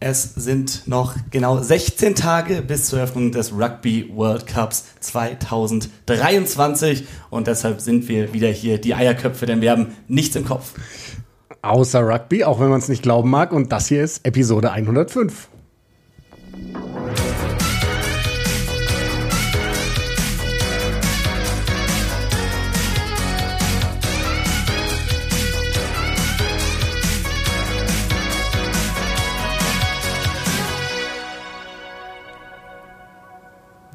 [0.00, 7.48] Es sind noch genau 16 Tage bis zur Eröffnung des Rugby World Cups 2023 und
[7.48, 10.74] deshalb sind wir wieder hier, die Eierköpfe, denn wir haben nichts im Kopf.
[11.62, 13.52] Außer Rugby, auch wenn man es nicht glauben mag.
[13.52, 15.48] Und das hier ist Episode 105.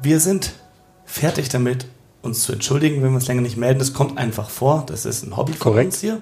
[0.04, 0.52] Wir sind
[1.06, 1.86] fertig damit,
[2.20, 3.78] uns zu entschuldigen, wenn wir uns länger nicht melden.
[3.78, 4.84] Das kommt einfach vor.
[4.86, 5.86] Das ist ein Hobby von Korrekt.
[5.86, 6.20] uns hier.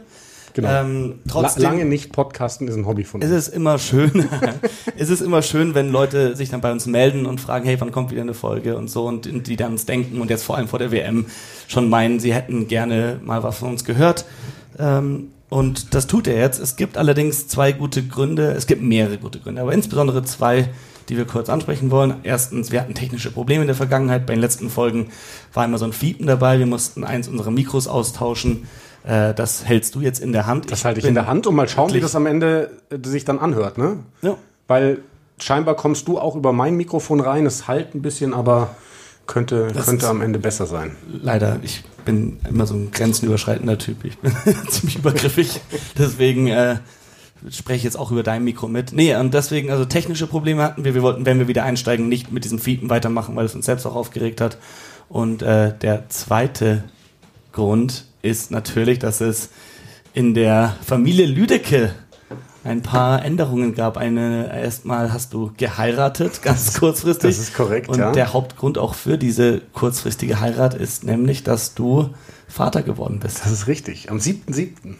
[0.55, 0.69] Genau.
[0.69, 3.49] Ähm, trotzdem, Lange nicht podcasten ist ein Hobby von es uns.
[3.49, 4.29] ist immer schön,
[4.97, 7.91] es ist immer schön, wenn Leute sich dann bei uns melden und fragen, hey, wann
[7.91, 10.57] kommt wieder eine Folge und so und, und die dann uns denken und jetzt vor
[10.57, 11.27] allem vor der WM
[11.67, 14.27] schon meinen, sie hätten gerne mal was von uns gehört.
[14.79, 16.61] Ähm, und das tut er jetzt.
[16.61, 20.69] Es gibt allerdings zwei gute Gründe, es gibt mehrere gute Gründe, aber insbesondere zwei,
[21.09, 22.17] die wir kurz ansprechen wollen.
[22.23, 24.27] Erstens, wir hatten technische Probleme in der Vergangenheit.
[24.27, 25.11] Bei den letzten Folgen
[25.53, 26.59] war immer so ein Fiepen dabei.
[26.59, 28.67] Wir mussten eins unserer Mikros austauschen.
[29.05, 30.71] Äh, das hältst du jetzt in der Hand.
[30.71, 33.25] Das halte ich in der Hand und mal schauen, wie das am Ende äh, sich
[33.25, 33.99] dann anhört, ne?
[34.23, 34.37] Ja.
[34.69, 34.99] Weil
[35.39, 37.47] scheinbar kommst du auch über mein Mikrofon rein.
[37.47, 38.77] Es halt ein bisschen, aber
[39.27, 40.97] könnte, Das könnte am Ende besser sein.
[41.09, 44.05] leider, ich bin immer so ein grenzenüberschreitender Typ.
[44.05, 44.33] Ich bin
[44.69, 45.61] ziemlich übergriffig.
[45.99, 46.77] Deswegen äh,
[47.51, 48.93] spreche ich jetzt auch über dein Mikro mit.
[48.93, 50.95] Nee, und deswegen, also technische Probleme hatten wir.
[50.95, 53.87] Wir wollten, wenn wir wieder einsteigen, nicht mit diesem Fiepen weitermachen, weil es uns selbst
[53.87, 54.59] auch aufgeregt hat.
[55.09, 56.85] Und äh, der zweite
[57.53, 59.51] Grund ist natürlich, dass es
[60.15, 61.95] in der Familie Lüdecke
[62.65, 63.97] ein paar Änderungen gab.
[63.97, 67.31] Eine erstmal hast du geheiratet, ganz kurzfristig.
[67.31, 68.13] das ist korrekt, Und ja.
[68.13, 72.11] der Hauptgrund auch für diese kurzfristige Heirat ist nämlich, dass du
[72.49, 73.41] Vater geworden bist.
[73.45, 74.11] Das ist richtig.
[74.11, 74.95] Am 7.7.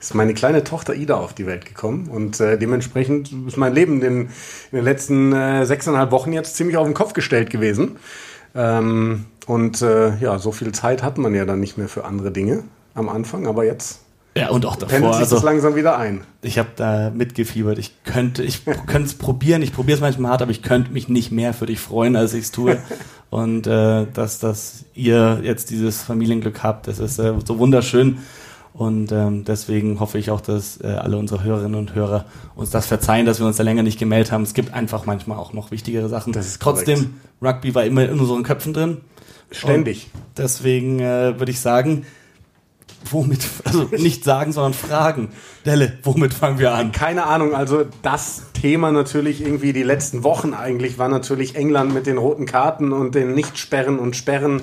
[0.00, 4.00] ist meine kleine Tochter Ida auf die Welt gekommen und äh, dementsprechend ist mein Leben
[4.02, 4.28] in, in
[4.72, 7.96] den letzten äh, sechseinhalb Wochen jetzt ziemlich auf den Kopf gestellt gewesen.
[8.54, 12.30] Ähm, und äh, ja, so viel Zeit hat man ja dann nicht mehr für andere
[12.30, 12.64] Dinge
[12.94, 14.00] am Anfang, aber jetzt
[14.36, 15.12] Ja, und auch pendelt davor.
[15.14, 16.22] sich das Also, langsam wieder ein.
[16.42, 17.78] ich habe da mitgefiebert.
[17.78, 19.62] Ich könnte, ich könnte es probieren.
[19.62, 22.34] Ich probiere es manchmal hart, aber ich könnte mich nicht mehr für dich freuen, als
[22.34, 22.78] ich es tue.
[23.30, 28.18] Und äh, dass, dass ihr jetzt dieses Familienglück habt, das ist äh, so wunderschön.
[28.78, 32.86] Und ähm, deswegen hoffe ich auch, dass äh, alle unsere Hörerinnen und Hörer uns das
[32.86, 34.44] verzeihen, dass wir uns da länger nicht gemeldet haben.
[34.44, 36.32] Es gibt einfach manchmal auch noch wichtigere Sachen.
[36.32, 38.98] Das ist Trotzdem, Rugby war immer in unseren Köpfen drin.
[39.50, 40.10] Ständig.
[40.14, 42.06] Und deswegen äh, würde ich sagen,
[43.10, 45.30] womit, also nicht sagen, sondern fragen.
[45.66, 46.92] Delle, womit fangen wir an?
[46.92, 52.06] Keine Ahnung, also das Thema natürlich irgendwie die letzten Wochen eigentlich war natürlich England mit
[52.06, 54.62] den roten Karten und den Nichtsperren und Sperren.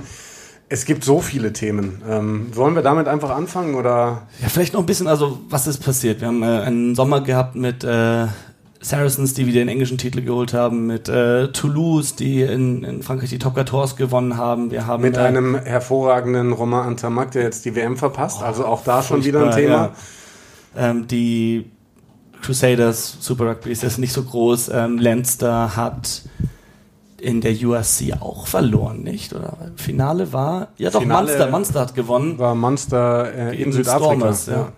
[0.68, 2.02] Es gibt so viele Themen.
[2.10, 4.24] Ähm, wollen wir damit einfach anfangen oder?
[4.42, 6.22] Ja, vielleicht noch ein bisschen, also was ist passiert?
[6.22, 8.26] Wir haben äh, einen Sommer gehabt mit äh,
[8.82, 13.30] Saracens, die wieder den englischen Titel geholt haben, mit äh, Toulouse, die in, in Frankreich
[13.30, 14.72] die Top 14 gewonnen haben.
[14.72, 18.42] Wir haben Mit äh, einem hervorragenden Romain Antamac, der jetzt die WM verpasst.
[18.42, 19.92] Also auch da schon wieder ein Thema.
[20.76, 20.90] Ja.
[20.90, 21.70] Ähm, die
[22.42, 24.70] Crusaders, Super Rugby ist jetzt nicht so groß.
[24.70, 26.24] Ähm, Leinster hat
[27.26, 29.34] in der USC auch verloren, nicht?
[29.34, 32.38] Oder Finale war, ja doch, Finale- Munster, Munster hat gewonnen.
[32.38, 34.06] War Munster äh, in Gegen Südafrika.
[34.06, 34.72] Stormers, ja.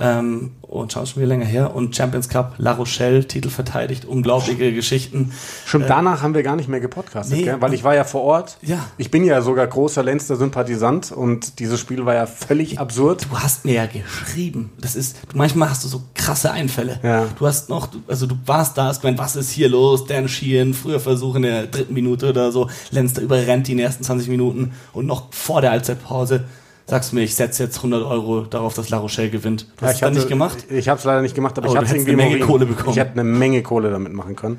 [0.00, 1.74] Ähm, und schauen schon wieder länger her.
[1.74, 5.32] Und Champions Cup, La Rochelle, Titel verteidigt, unglaubliche Geschichten.
[5.64, 7.44] Schon danach haben wir gar nicht mehr gepodcastet, nee.
[7.44, 7.56] gell?
[7.60, 8.58] weil ich war ja vor Ort.
[8.62, 8.84] Ja.
[8.98, 13.26] Ich bin ja sogar großer Leinster-Sympathisant und dieses Spiel war ja völlig absurd.
[13.30, 14.70] Du hast mir ja geschrieben.
[14.80, 17.00] Das ist, manchmal hast du so krasse Einfälle.
[17.02, 17.26] Ja.
[17.38, 20.06] Du hast noch, du- also du warst da, hast gemeint, was ist hier los?
[20.06, 22.68] Dan Sheehan, früher Versuch in der dritten Minute oder so.
[22.90, 26.44] Lenster überrennt die in den ersten 20 Minuten und noch vor der Halbzeitpause
[26.88, 29.66] sagst du mir, ich setze jetzt 100 Euro darauf, dass La Rochelle gewinnt.
[29.76, 30.56] Du hast es dann nicht gemacht?
[30.70, 32.40] Ich habe es leider nicht gemacht, aber Aber ich du habe irgendwie eine Menge im
[32.42, 32.50] Urin.
[32.52, 32.90] Kohle bekommen.
[32.90, 34.58] Ich hätte eine Menge Kohle damit machen können.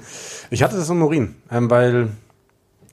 [0.52, 2.10] Ich hatte das im Urin, ähm, weil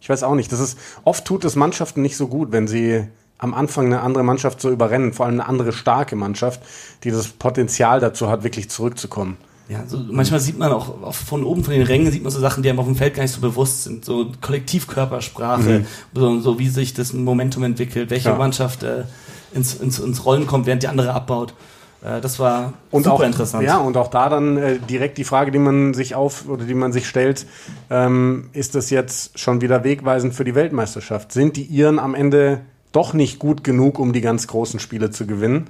[0.01, 0.51] ich weiß auch nicht.
[0.53, 3.05] Das ist oft tut es Mannschaften nicht so gut, wenn sie
[3.39, 6.61] am Anfang eine andere Mannschaft so überrennen, vor allem eine andere starke Mannschaft,
[7.05, 9.37] die das Potenzial dazu hat, wirklich zurückzukommen.
[9.69, 12.39] Ja, so, manchmal sieht man auch, auch von oben von den Rängen sieht man so
[12.39, 14.05] Sachen, die einem auf dem Feld gar nicht so bewusst sind.
[14.05, 15.85] So Kollektivkörpersprache,
[16.15, 18.37] so, so wie sich das Momentum entwickelt, welche Ja.
[18.37, 19.05] Mannschaft äh,
[19.52, 21.54] ins, ins, ins Rollen kommt, während die andere abbaut.
[22.02, 23.64] Äh, das war Und super auch, interessant.
[23.64, 26.75] Ja, und auch da dann äh, direkt die Frage, die man sich auf oder die
[26.75, 27.46] man sich stellt,
[27.90, 31.32] ähm, ist das jetzt schon wieder wegweisend für die Weltmeisterschaft?
[31.32, 32.60] Sind die Iren am Ende
[32.93, 35.66] doch nicht gut genug, um die ganz großen Spiele zu gewinnen?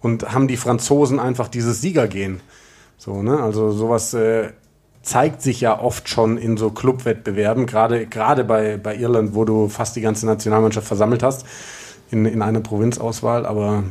[0.00, 2.40] Und haben die Franzosen einfach dieses Siegergehen?
[2.98, 3.40] So, ne?
[3.42, 4.50] Also sowas äh,
[5.02, 9.68] zeigt sich ja oft schon in so Clubwettbewerben, gerade gerade bei, bei Irland, wo du
[9.68, 11.46] fast die ganze Nationalmannschaft versammelt hast
[12.10, 13.84] in, in einer Provinzauswahl, aber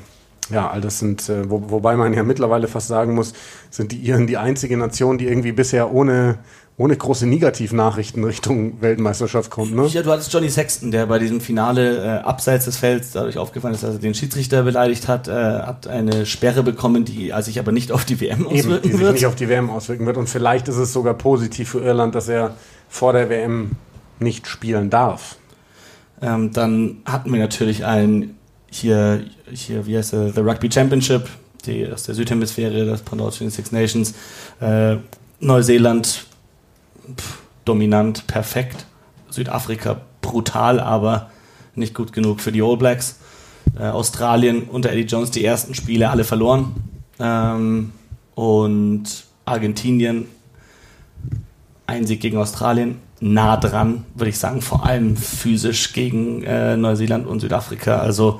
[0.49, 3.33] ja, all das sind, äh, wo, wobei man ja mittlerweile fast sagen muss,
[3.69, 6.37] sind die Iren die einzige Nation, die irgendwie bisher ohne,
[6.77, 9.75] ohne große Negativnachrichten Richtung Weltmeisterschaft kommt.
[9.75, 9.87] Ne?
[9.87, 13.73] Ja, du hattest Johnny Sexton, der bei diesem Finale äh, abseits des Felds dadurch aufgefallen
[13.73, 17.59] ist, dass er den Schiedsrichter beleidigt hat, äh, hat eine Sperre bekommen, die äh, sich
[17.59, 19.13] aber nicht auf die WM auswirken Eben, die sich wird.
[19.13, 20.17] nicht auf die WM auswirken wird.
[20.17, 22.55] Und vielleicht ist es sogar positiv für Irland, dass er
[22.87, 23.71] vor der WM
[24.19, 25.35] nicht spielen darf.
[26.21, 28.35] Ähm, dann hatten wir natürlich ein
[28.69, 31.27] hier, hier wie heißt der, The Rugby Championship,
[31.65, 33.01] die aus der Südhemisphäre, das
[33.39, 34.13] den Six Nations.
[34.59, 34.97] Äh,
[35.39, 36.25] Neuseeland
[37.15, 38.85] pff, dominant, perfekt.
[39.29, 41.29] Südafrika brutal, aber
[41.75, 43.19] nicht gut genug für die All Blacks.
[43.77, 46.75] Äh, Australien unter Eddie Jones die ersten Spiele alle verloren.
[47.19, 47.93] Ähm,
[48.35, 50.27] und Argentinien
[51.87, 57.27] ein Sieg gegen Australien, nah dran, würde ich sagen, vor allem physisch gegen äh, Neuseeland
[57.27, 57.97] und Südafrika.
[57.97, 58.39] Also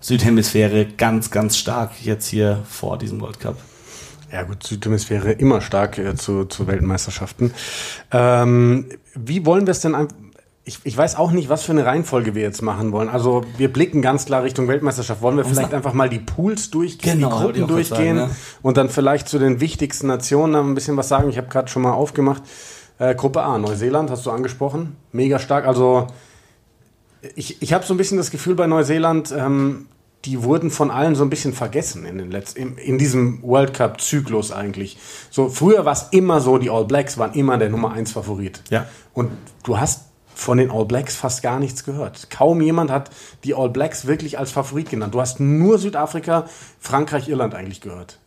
[0.00, 3.56] Südhemisphäre ganz, ganz stark jetzt hier vor diesem World Cup.
[4.32, 7.52] Ja gut, Südhemisphäre immer stark äh, zu, zu Weltmeisterschaften.
[8.10, 9.94] Ähm, wie wollen wir es denn
[10.68, 13.08] ich, ich weiß auch nicht, was für eine Reihenfolge wir jetzt machen wollen.
[13.08, 15.22] Also wir blicken ganz klar Richtung Weltmeisterschaft.
[15.22, 18.36] Wollen wir vielleicht einfach mal die Pools durchgehen, genau, die Gruppen durchgehen sagen, ja.
[18.62, 21.30] und dann vielleicht zu den wichtigsten Nationen ein bisschen was sagen.
[21.30, 22.42] Ich habe gerade schon mal aufgemacht.
[22.98, 24.96] Äh, Gruppe A, Neuseeland, hast du angesprochen.
[25.12, 25.66] Mega stark.
[25.66, 26.06] Also
[27.34, 29.88] ich, ich habe so ein bisschen das Gefühl bei Neuseeland, ähm,
[30.24, 33.74] die wurden von allen so ein bisschen vergessen in, den letzten, in, in diesem World
[33.74, 34.98] Cup-Zyklus eigentlich.
[35.30, 38.62] So, früher war es immer so, die All Blacks waren immer der Nummer 1 Favorit.
[38.70, 38.86] Ja.
[39.14, 39.30] Und
[39.62, 42.28] du hast von den All Blacks fast gar nichts gehört.
[42.30, 43.10] Kaum jemand hat
[43.44, 45.14] die All Blacks wirklich als Favorit genannt.
[45.14, 46.46] Du hast nur Südafrika,
[46.80, 48.18] Frankreich, Irland eigentlich gehört.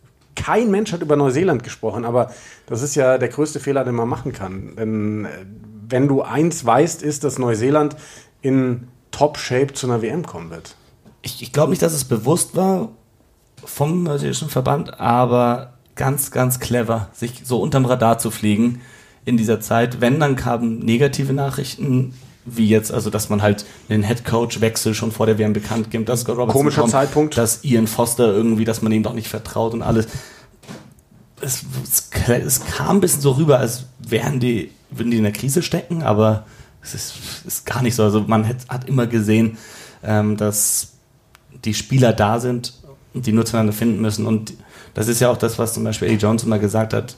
[0.43, 2.31] Kein Mensch hat über Neuseeland gesprochen, aber
[2.65, 4.75] das ist ja der größte Fehler, den man machen kann.
[4.77, 5.29] Denn äh,
[5.89, 7.95] wenn du eins weißt, ist, dass Neuseeland
[8.41, 10.75] in Top-Shape zu einer WM kommen wird
[11.21, 12.89] ich, ich glaube nicht, dass es bewusst war
[13.63, 18.81] vom neuseeländischen Verband, aber ganz, ganz clever, sich so unterm Radar zu fliegen
[19.25, 19.99] in dieser Zeit.
[20.01, 22.13] Wenn, dann kamen negative Nachrichten,
[22.45, 26.21] wie jetzt, also dass man halt den Headcoach-Wechsel schon vor der WM bekannt gibt, dass
[26.21, 27.37] Scott Robertson Komischer kommt, Zeitpunkt.
[27.37, 30.07] dass Ian Foster irgendwie, dass man ihm doch nicht vertraut und alles.
[31.41, 35.31] Es, es, es kam ein bisschen so rüber, als wären die, würden die in der
[35.31, 36.45] Krise stecken, aber
[36.81, 37.13] es ist,
[37.45, 38.03] ist gar nicht so.
[38.03, 39.57] Also man hat, hat immer gesehen,
[40.03, 40.93] ähm, dass
[41.65, 42.73] die Spieler da sind
[43.13, 44.25] und die nur zueinander finden müssen.
[44.25, 44.53] Und
[44.93, 47.15] das ist ja auch das, was zum Beispiel Eddie Jones immer gesagt hat,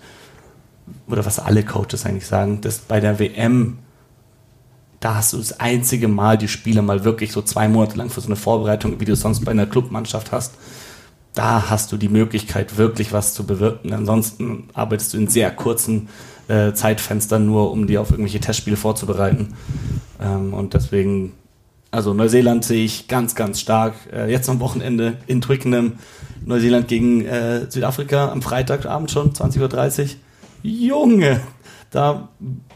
[1.08, 3.80] oder was alle Coaches eigentlich sagen, dass bei der WM,
[5.02, 8.22] da hast du das einzige Mal die Spieler mal wirklich so zwei Monate lang für
[8.22, 10.54] so eine Vorbereitung, wie du es sonst bei einer Clubmannschaft hast.
[11.34, 13.94] Da hast du die Möglichkeit, wirklich was zu bewirken.
[13.94, 16.08] Ansonsten arbeitest du in sehr kurzen
[16.48, 19.56] äh, Zeitfenstern nur, um dir auf irgendwelche Testspiele vorzubereiten.
[20.22, 21.34] Ähm, und deswegen
[21.92, 23.96] also Neuseeland sehe ich ganz, ganz stark.
[24.14, 25.94] Äh, jetzt am Wochenende in Twickenham.
[26.46, 30.10] Neuseeland gegen äh, Südafrika am Freitagabend schon, 20.30 Uhr.
[30.64, 31.42] Junge,
[31.92, 32.30] da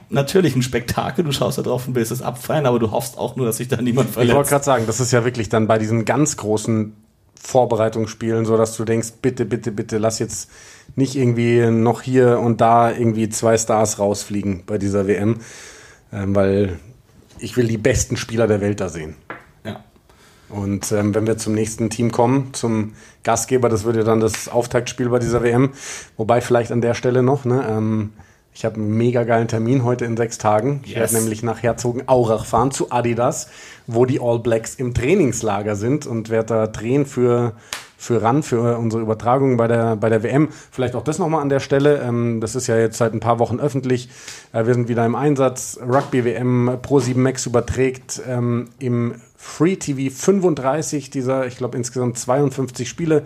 [0.10, 1.24] natürlich ein Spektakel.
[1.24, 3.70] Du schaust da drauf und willst es abfeiern, aber du hoffst auch nur, dass sich
[3.70, 4.30] da niemand verletzt.
[4.30, 6.94] Ich wollte gerade sagen, das ist ja wirklich dann bei diesen ganz großen
[7.40, 10.50] Vorbereitungsspielen so, dass du denkst, bitte, bitte, bitte, lass jetzt
[10.96, 15.40] nicht irgendwie noch hier und da irgendwie zwei Stars rausfliegen bei dieser WM,
[16.12, 16.80] ähm, weil
[17.40, 19.16] ich will die besten Spieler der Welt da sehen.
[19.64, 19.84] Ja.
[20.50, 24.50] Und ähm, wenn wir zum nächsten Team kommen, zum Gastgeber, das wird ja dann das
[24.50, 25.72] Auftaktspiel bei dieser WM.
[26.18, 28.14] Wobei vielleicht an der Stelle noch, ne, ähm,
[28.56, 30.80] ich habe einen mega geilen Termin heute in sechs Tagen.
[30.86, 31.12] Ich yes.
[31.12, 33.50] werde nämlich nach Herzogenaurach fahren zu Adidas,
[33.86, 37.54] wo die All Blacks im Trainingslager sind und werde da drehen für
[37.98, 40.50] für RAN, für unsere Übertragung bei der, bei der WM.
[40.72, 42.02] Vielleicht auch das nochmal an der Stelle.
[42.02, 44.10] Ähm, das ist ja jetzt seit ein paar Wochen öffentlich.
[44.54, 45.80] Äh, wir sind wieder im Einsatz.
[45.82, 52.18] Rugby WM Pro 7 Max überträgt ähm, im Free TV 35 dieser, ich glaube, insgesamt
[52.18, 53.24] 52 Spiele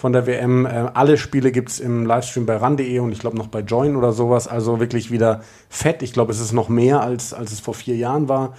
[0.00, 0.64] von der WM.
[0.64, 3.96] Äh, alle Spiele gibt es im Livestream bei ran.de und ich glaube noch bei Join
[3.96, 4.48] oder sowas.
[4.48, 6.02] Also wirklich wieder fett.
[6.02, 8.54] Ich glaube, es ist noch mehr, als, als es vor vier Jahren war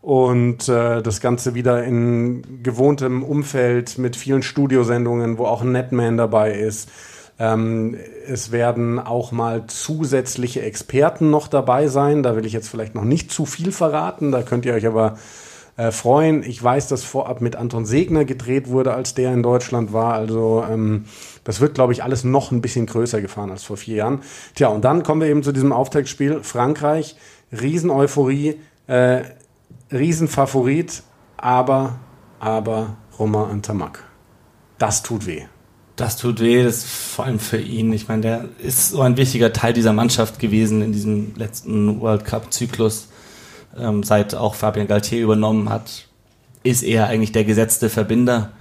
[0.00, 6.16] und äh, das Ganze wieder in gewohntem Umfeld mit vielen Studiosendungen, wo auch ein Netman
[6.16, 6.90] dabei ist.
[7.38, 7.94] Ähm,
[8.26, 12.22] es werden auch mal zusätzliche Experten noch dabei sein.
[12.22, 14.32] Da will ich jetzt vielleicht noch nicht zu viel verraten.
[14.32, 15.18] Da könnt ihr euch aber
[15.82, 16.42] äh, freuen.
[16.42, 20.14] Ich weiß, dass vorab mit Anton Segner gedreht wurde, als der in Deutschland war.
[20.14, 21.06] Also ähm,
[21.44, 24.20] das wird, glaube ich, alles noch ein bisschen größer gefahren als vor vier Jahren.
[24.54, 26.42] Tja, und dann kommen wir eben zu diesem Auftaktspiel.
[26.42, 27.16] Frankreich,
[27.52, 28.60] Riesen-Euphorie.
[28.86, 29.22] Äh,
[29.90, 31.02] Riesenfavorit,
[31.36, 31.98] aber,
[32.40, 34.04] aber Romain Antamak.
[34.78, 35.42] Das tut weh.
[35.96, 37.92] Das tut weh, das ist vor allem für ihn.
[37.92, 42.24] Ich meine, der ist so ein wichtiger Teil dieser Mannschaft gewesen in diesem letzten World
[42.24, 43.08] Cup-Zyklus.
[43.78, 46.06] Ähm, seit auch Fabien Galtier übernommen hat,
[46.62, 48.52] ist er eigentlich der gesetzte Verbinder.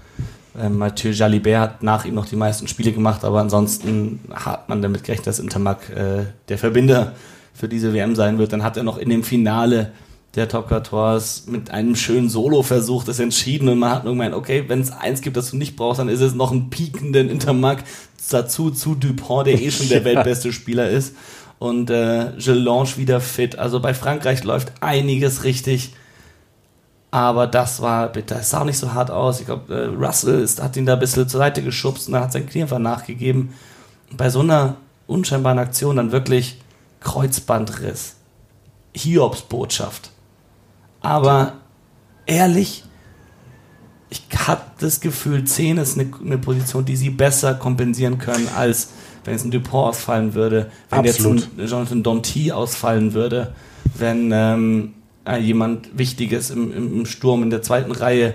[0.59, 4.81] Ähm, Mathieu Jalibert hat nach ihm noch die meisten Spiele gemacht, aber ansonsten hat man
[4.81, 7.13] damit gerechnet, dass Intermark äh, der Verbinder
[7.53, 8.53] für diese WM sein wird.
[8.53, 9.91] Dann hat er noch in dem Finale
[10.35, 14.63] der Top 14 mit einem schönen Solo-Versuch das entschieden und man hat nur gemeint, okay,
[14.67, 17.83] wenn es eins gibt, das du nicht brauchst, dann ist es noch einen piekenden Intermark
[18.29, 21.15] dazu zu Dupont, der eh schon der weltbeste Spieler ist
[21.61, 23.59] und äh, Gelange wieder fit.
[23.59, 25.93] Also bei Frankreich läuft einiges richtig.
[27.11, 28.39] Aber das war bitter.
[28.39, 29.41] Es sah auch nicht so hart aus.
[29.41, 32.23] Ich glaube, äh, Russell ist, hat ihn da ein bisschen zur Seite geschubst und dann
[32.23, 33.53] hat sein Knie einfach nachgegeben.
[34.09, 36.59] Und bei so einer unscheinbaren Aktion dann wirklich
[36.99, 38.15] Kreuzbandriss.
[38.95, 40.09] Hiobs Botschaft.
[41.01, 41.53] Aber
[42.25, 42.85] ehrlich,
[44.09, 48.89] ich habe das Gefühl, 10 ist eine, eine, Position, die sie besser kompensieren können, als
[49.23, 51.41] wenn es ein Dupont ausfallen würde, wenn Absolut.
[51.41, 53.53] jetzt ein Jonathan Danty ausfallen würde,
[53.97, 54.93] wenn ähm,
[55.25, 58.33] äh, jemand Wichtiges im, im, Sturm in der zweiten Reihe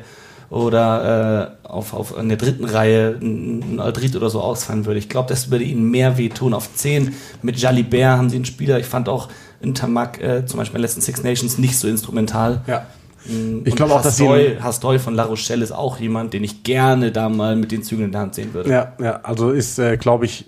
[0.50, 4.98] oder äh, auf, auf in der dritten Reihe ein Aldrit oder so ausfallen würde.
[4.98, 6.54] Ich glaube, das würde ihnen mehr wehtun.
[6.54, 9.28] Auf 10 mit Jalibert haben sie einen Spieler, ich fand auch
[9.60, 12.62] in Tamak äh, zum Beispiel in den letzten Six Nations nicht so instrumental.
[12.66, 12.86] Ja.
[13.26, 16.62] Mm, ich glaube auch, dass Hastoy, Hastoy von La Rochelle ist auch jemand, den ich
[16.62, 18.70] gerne da mal mit den Zügeln in der Hand sehen würde.
[18.70, 20.46] Ja, ja also ist, äh, glaube ich,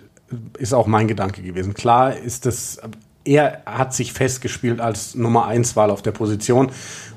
[0.59, 1.75] ist auch mein Gedanke gewesen.
[1.75, 2.81] Klar ist das,
[3.25, 6.71] er hat sich festgespielt als Nummer 1 Wahl auf der Position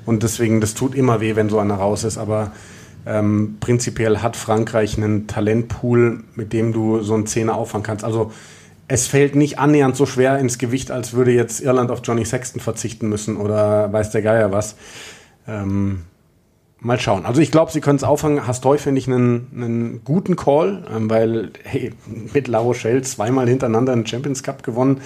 [0.04, 2.52] und deswegen, das tut immer weh, wenn so einer raus ist, aber
[3.04, 8.04] ähm, prinzipiell hat Frankreich einen Talentpool, mit dem du so einen Zehner auffangen kannst.
[8.04, 8.32] Also
[8.88, 12.60] es fällt nicht annähernd so schwer ins Gewicht, als würde jetzt Irland auf Johnny Sexton
[12.60, 14.76] verzichten müssen oder weiß der Geier was.
[15.48, 16.02] Ähm,
[16.82, 17.24] mal schauen.
[17.24, 18.46] Also ich glaube, sie können es auffangen.
[18.46, 21.92] Hastoy finde ich einen, einen guten Call, ähm, weil hey,
[22.32, 25.00] mit La Rochelle zweimal hintereinander einen Champions Cup gewonnen,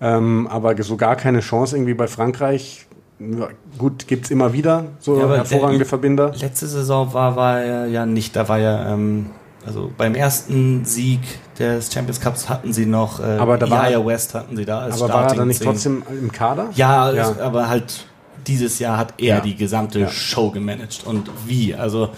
[0.00, 2.86] ähm, aber so gar keine Chance irgendwie bei Frankreich.
[3.18, 3.48] Ja,
[3.78, 6.32] gut, gibt es immer wieder so ja, hervorragende Verbinder.
[6.38, 9.26] Letzte Saison war, war er ja nicht, da war ja ähm,
[9.66, 11.20] also beim ersten Sieg
[11.58, 15.02] des Champions Cups hatten sie noch äh, aber da war, West hatten sie da als
[15.02, 16.70] Aber war er dann nicht trotzdem im Kader?
[16.74, 17.34] Ja, ja.
[17.40, 18.06] Aber halt
[18.48, 19.40] dieses Jahr hat er ja.
[19.40, 20.08] die gesamte ja.
[20.10, 22.10] Show gemanagt und wie, also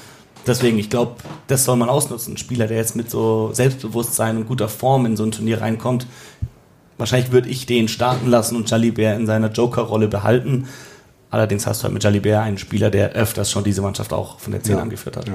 [0.46, 1.16] deswegen, ich glaube,
[1.48, 2.34] das soll man ausnutzen.
[2.34, 6.06] Ein Spieler, der jetzt mit so Selbstbewusstsein und guter Form in so ein Turnier reinkommt,
[6.98, 10.68] wahrscheinlich würde ich den starten lassen und Jalibert in seiner Joker-Rolle behalten.
[11.30, 14.52] Allerdings hast du halt mit Jalibert einen Spieler, der öfters schon diese Mannschaft auch von
[14.52, 14.82] der 10 ja.
[14.82, 15.26] angeführt hat.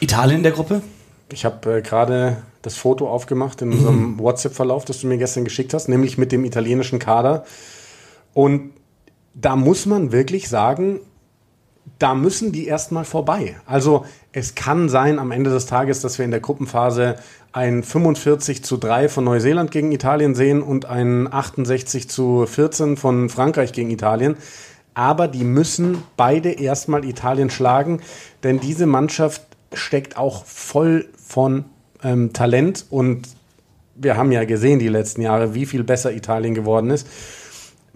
[0.00, 0.82] Italien in der Gruppe?
[1.30, 4.18] Ich habe äh, gerade das Foto aufgemacht in unserem.
[4.18, 7.44] WhatsApp-Verlauf, das du mir gestern geschickt hast, nämlich mit dem italienischen Kader.
[8.32, 8.70] Und
[9.40, 11.00] da muss man wirklich sagen,
[11.98, 13.56] da müssen die erstmal vorbei.
[13.66, 17.16] Also es kann sein am Ende des Tages, dass wir in der Gruppenphase
[17.52, 23.28] ein 45 zu 3 von Neuseeland gegen Italien sehen und ein 68 zu 14 von
[23.28, 24.36] Frankreich gegen Italien.
[24.94, 28.00] Aber die müssen beide erstmal Italien schlagen,
[28.42, 29.42] denn diese Mannschaft
[29.72, 31.64] steckt auch voll von
[32.02, 33.28] ähm, Talent und
[33.94, 37.06] wir haben ja gesehen die letzten Jahre, wie viel besser Italien geworden ist.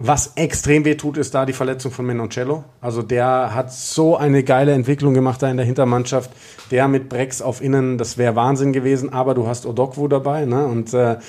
[0.05, 2.65] Was extrem weh tut, ist da die Verletzung von Menoncello.
[2.81, 6.29] Also der hat so eine geile Entwicklung gemacht da in der Hintermannschaft.
[6.71, 9.13] Der mit Brex auf Innen, das wäre Wahnsinn gewesen.
[9.13, 10.65] Aber du hast Odokwu dabei, ne?
[10.65, 11.19] Und äh,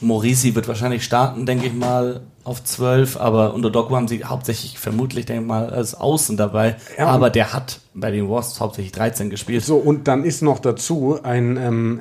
[0.00, 4.78] Morisi wird wahrscheinlich starten, denke ich mal, auf 12, aber unter Doggo haben sie hauptsächlich,
[4.78, 6.76] vermutlich, denke ich mal, als Außen dabei.
[6.96, 9.64] Ja, aber der hat bei den Wasps hauptsächlich 13 gespielt.
[9.64, 12.00] So, und dann ist noch dazu ein ähm,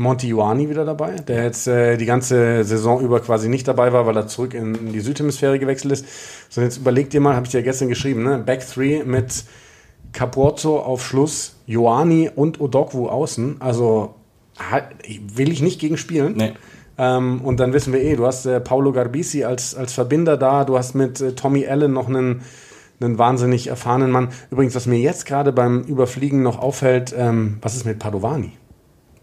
[0.00, 4.06] Monti Ioani wieder dabei, der jetzt äh, die ganze Saison über quasi nicht dabei war,
[4.06, 6.06] weil er zurück in, die Südhemisphäre gewechselt ist.
[6.48, 8.38] So, jetzt überleg dir mal, habe ich dir gestern geschrieben, ne?
[8.38, 9.44] Back 3 mit
[10.12, 13.60] Capuozzo auf Schluss, Ioani und Odokwu außen.
[13.60, 14.14] Also
[15.34, 16.32] will ich nicht gegen spielen.
[16.34, 16.52] Nee.
[16.96, 20.64] Ähm, und dann wissen wir eh, du hast äh, Paolo Garbisi als, als Verbinder da,
[20.64, 22.40] du hast mit äh, Tommy Allen noch einen,
[23.00, 24.30] einen wahnsinnig erfahrenen Mann.
[24.50, 28.52] Übrigens, was mir jetzt gerade beim Überfliegen noch auffällt, ähm, was ist mit Padovani?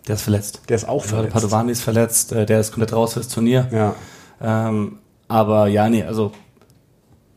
[0.08, 0.62] Der ist verletzt.
[0.70, 1.34] Der ist auch verletzt.
[1.34, 3.68] Padovani ist verletzt, äh, der ist komplett raus fürs Turnier.
[3.72, 3.96] Ja.
[4.42, 6.32] Ähm, aber ja, nee, also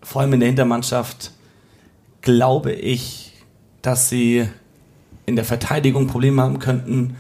[0.03, 1.33] vor allem in der Hintermannschaft
[2.21, 3.33] glaube ich,
[3.83, 4.49] dass sie
[5.27, 7.17] in der Verteidigung Probleme haben könnten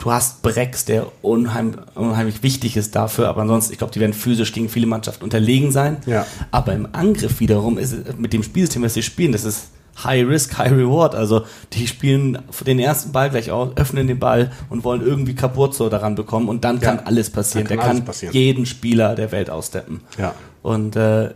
[0.00, 4.14] du hast Brex, der unheim, unheimlich wichtig ist dafür, aber ansonsten, ich glaube, die werden
[4.14, 5.98] physisch gegen viele Mannschaften unterlegen sein.
[6.06, 6.26] Ja.
[6.50, 9.68] Aber im Angriff wiederum ist es mit dem Spielsystem, das sie spielen, das ist
[10.02, 11.14] High Risk, High Reward.
[11.14, 11.42] Also
[11.72, 16.14] die spielen den ersten Ball gleich aus, öffnen den Ball und wollen irgendwie Capuzzo daran
[16.14, 16.82] bekommen und dann ja.
[16.82, 17.66] kann alles passieren.
[17.66, 18.34] Kann der alles kann passieren.
[18.34, 20.00] jeden Spieler der Welt aussteppen.
[20.18, 20.34] Ja.
[20.62, 21.30] Und äh,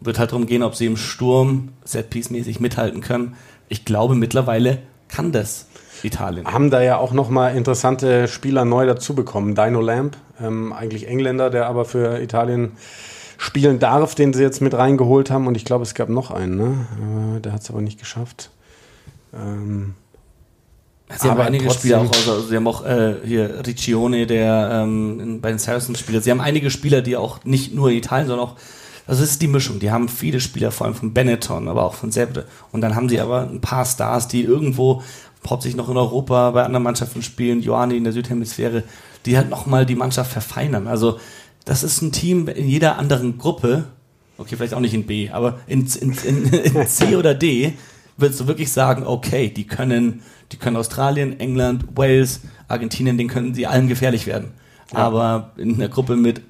[0.00, 3.36] wird halt darum gehen, ob sie im Sturm Setpiece-mäßig mithalten können.
[3.68, 4.78] Ich glaube, mittlerweile
[5.08, 5.66] kann das
[6.02, 6.46] Italien.
[6.46, 9.54] Haben da ja auch nochmal interessante Spieler neu dazu bekommen.
[9.54, 12.72] Dino Lamp, ähm, eigentlich Engländer, der aber für Italien
[13.42, 15.46] spielen darf, den sie jetzt mit reingeholt haben.
[15.48, 17.36] Und ich glaube, es gab noch einen, ne?
[17.36, 18.50] Äh, der hat es aber nicht geschafft.
[19.34, 19.94] Ähm
[21.18, 24.70] Sie haben Aber einige trotzdem- Spieler auch, also sie haben auch äh, hier Riccione, der
[24.84, 26.24] ähm, bei den Saracens spielt.
[26.24, 28.56] Sie haben einige Spieler, die auch nicht nur in Italien, sondern auch,
[29.06, 29.78] also es ist die Mischung.
[29.78, 32.46] Die haben viele Spieler, vor allem von Benetton, aber auch von Sebde.
[32.70, 35.02] Und dann haben sie aber ein paar Stars, die irgendwo
[35.46, 38.82] hauptsächlich noch in Europa bei anderen Mannschaften spielen, Joani in der Südhemisphäre,
[39.26, 40.86] die halt nochmal die Mannschaft verfeinern.
[40.86, 41.18] Also
[41.64, 43.84] das ist ein Team in jeder anderen Gruppe,
[44.38, 47.74] okay, vielleicht auch nicht in B, aber in, in, in, in C oder D
[48.16, 53.54] würdest du wirklich sagen, okay, die können, die können Australien, England, Wales, Argentinien, den können
[53.54, 54.52] sie allen gefährlich werden.
[54.92, 56.42] Aber in der Gruppe mit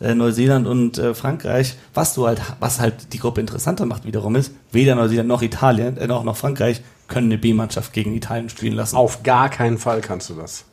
[0.00, 4.36] äh, Neuseeland und äh, Frankreich, was du halt, was halt die Gruppe interessanter macht wiederum
[4.36, 8.74] ist, weder Neuseeland noch Italien, äh, noch, noch Frankreich können eine B-Mannschaft gegen Italien spielen
[8.74, 8.96] lassen.
[8.96, 10.64] Auf gar keinen Fall kannst du das.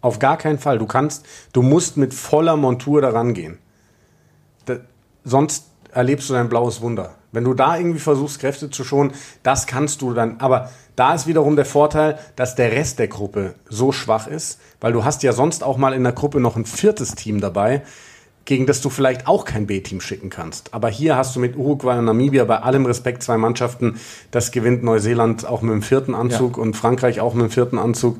[0.00, 0.78] Auf gar keinen Fall.
[0.78, 3.58] Du kannst, du musst mit voller Montur daran gehen.
[4.64, 4.76] Da,
[5.24, 7.14] sonst erlebst du dein blaues Wunder.
[7.32, 10.40] Wenn du da irgendwie versuchst, Kräfte zu schonen, das kannst du dann.
[10.40, 14.92] Aber da ist wiederum der Vorteil, dass der Rest der Gruppe so schwach ist, weil
[14.92, 17.82] du hast ja sonst auch mal in der Gruppe noch ein viertes Team dabei,
[18.46, 20.74] gegen das du vielleicht auch kein B-Team schicken kannst.
[20.74, 24.00] Aber hier hast du mit Uruguay und Namibia bei allem Respekt zwei Mannschaften.
[24.32, 28.18] Das gewinnt Neuseeland auch mit dem vierten Anzug und Frankreich auch mit dem vierten Anzug.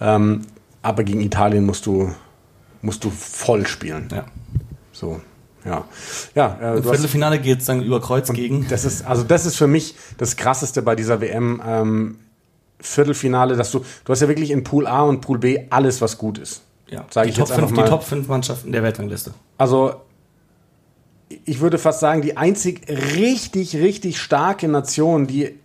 [0.00, 0.42] Ähm,
[0.82, 2.12] aber gegen Italien musst du,
[2.82, 4.08] musst du voll spielen.
[4.12, 4.24] Ja.
[4.92, 5.20] So,
[5.64, 5.84] ja.
[6.34, 8.66] Ja, äh, Im Viertelfinale geht es dann über Kreuz gegen.
[8.68, 11.62] das ist, also das ist für mich das Krasseste bei dieser WM.
[11.64, 12.18] Ähm,
[12.80, 16.18] Viertelfinale, dass du, du hast ja wirklich in Pool A und Pool B alles, was
[16.18, 16.62] gut ist.
[16.88, 17.88] Ja, Sag die, ich Top jetzt 5, die mal.
[17.88, 19.32] Top 5 Mannschaften der Weltrangliste.
[19.56, 19.94] Also
[21.44, 25.58] ich würde fast sagen, die einzig richtig, richtig starke Nation, die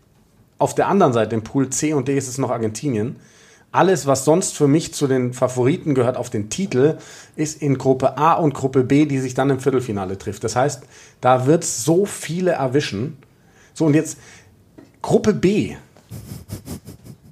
[0.60, 3.18] auf der anderen Seite im Pool C und D ist es noch Argentinien.
[3.72, 6.98] Alles, was sonst für mich zu den Favoriten gehört auf den Titel,
[7.36, 10.44] ist in Gruppe A und Gruppe B, die sich dann im Viertelfinale trifft.
[10.44, 10.84] Das heißt,
[11.22, 13.18] da wird so viele erwischen.
[13.74, 14.18] So, und jetzt
[15.02, 15.76] Gruppe B.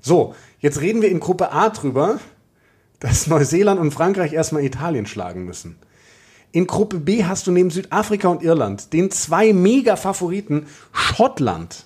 [0.02, 2.20] So, jetzt reden wir in Gruppe A drüber,
[3.00, 5.78] dass Neuseeland und Frankreich erstmal Italien schlagen müssen.
[6.52, 11.86] In Gruppe B hast du neben Südafrika und Irland den zwei Mega-Favoriten Schottland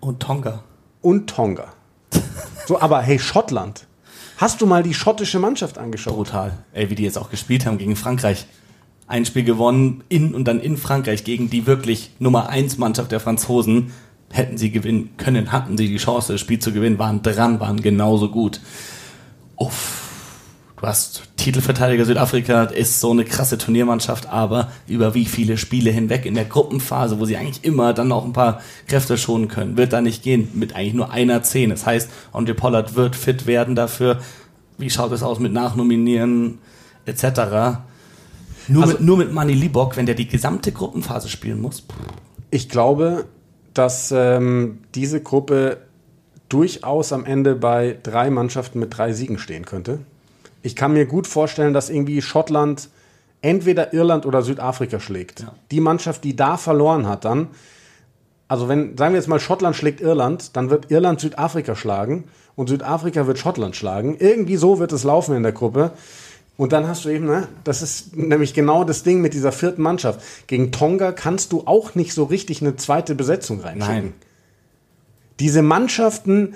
[0.00, 0.64] Und Tonga.
[1.02, 1.72] und Tonga.
[2.66, 3.86] So, aber hey, Schottland.
[4.36, 6.14] Hast du mal die schottische Mannschaft angeschaut?
[6.14, 6.58] Brutal.
[6.72, 8.46] Ey, wie die jetzt auch gespielt haben gegen Frankreich.
[9.06, 13.20] Ein Spiel gewonnen in und dann in Frankreich gegen die wirklich Nummer 1 Mannschaft der
[13.20, 13.92] Franzosen.
[14.30, 17.82] Hätten sie gewinnen können, hatten sie die Chance, das Spiel zu gewinnen, waren dran, waren
[17.82, 18.60] genauso gut.
[19.56, 20.11] Uff.
[20.82, 26.26] Du hast Titelverteidiger Südafrika, ist so eine krasse Turniermannschaft, aber über wie viele Spiele hinweg
[26.26, 29.92] in der Gruppenphase, wo sie eigentlich immer dann auch ein paar Kräfte schonen können, wird
[29.92, 31.70] da nicht gehen, mit eigentlich nur einer Zehn.
[31.70, 34.18] Das heißt, Andre Pollard wird fit werden dafür.
[34.76, 36.58] Wie schaut es aus mit Nachnominieren
[37.06, 37.22] etc.?
[38.66, 41.84] Nur, Also- mit, nur mit Manny Libok, wenn der die gesamte Gruppenphase spielen muss.
[42.50, 43.26] Ich glaube,
[43.72, 45.76] dass ähm, diese Gruppe
[46.48, 50.00] durchaus am Ende bei drei Mannschaften mit drei Siegen stehen könnte.
[50.62, 52.88] Ich kann mir gut vorstellen, dass irgendwie Schottland
[53.40, 55.40] entweder Irland oder Südafrika schlägt.
[55.40, 55.54] Ja.
[55.70, 57.48] Die Mannschaft, die da verloren hat, dann,
[58.48, 62.68] also wenn, sagen wir jetzt mal, Schottland schlägt Irland, dann wird Irland Südafrika schlagen und
[62.68, 64.16] Südafrika wird Schottland schlagen.
[64.18, 65.92] Irgendwie so wird es laufen in der Gruppe.
[66.56, 69.82] Und dann hast du eben, ne, das ist nämlich genau das Ding mit dieser vierten
[69.82, 70.20] Mannschaft.
[70.46, 74.04] Gegen Tonga kannst du auch nicht so richtig eine zweite Besetzung reinschicken.
[74.04, 74.14] Nein.
[75.40, 76.54] Diese Mannschaften,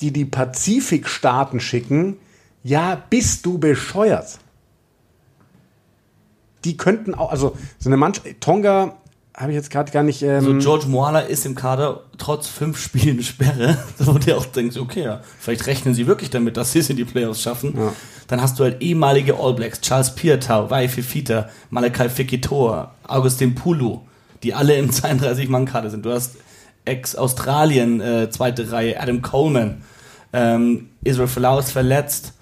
[0.00, 2.16] die die Pazifikstaaten schicken,
[2.64, 4.38] ja, bist du bescheuert.
[6.64, 8.96] Die könnten auch, also so eine Mannschaft, Tonga
[9.36, 10.22] habe ich jetzt gerade gar nicht.
[10.22, 14.78] Ähm, So George Moala ist im Kader trotz fünf Spielen Sperre, wo du auch denkst,
[14.78, 17.74] okay, ja, vielleicht rechnen sie wirklich damit, dass sie es in die Playoffs schaffen.
[17.76, 17.92] Ja.
[18.28, 24.00] Dann hast du halt ehemalige All Blacks, Charles Piatau, Vai Fifita, Malakai Fekitoa, Augustin Pulu,
[24.42, 26.06] die alle im 32-Mann-Kader sind.
[26.06, 26.36] Du hast
[26.86, 29.82] Ex-Australien, äh, zweite Reihe, Adam Coleman,
[30.32, 32.32] ähm, Israel Folau ist verletzt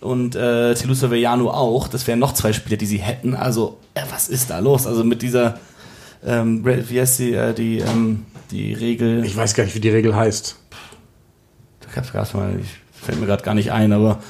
[0.00, 1.88] und äh, Telusa Vejano auch.
[1.88, 3.34] Das wären noch zwei Spieler, die sie hätten.
[3.34, 4.86] Also, äh, was ist da los?
[4.86, 5.58] Also mit dieser,
[6.24, 9.90] ähm, wie heißt sie, äh, die, ähm, die Regel, ich weiß gar nicht, wie die
[9.90, 10.56] Regel heißt.
[11.90, 12.68] ich hab's gerade mal, ich,
[13.04, 14.20] fällt mir gerade gar nicht ein, aber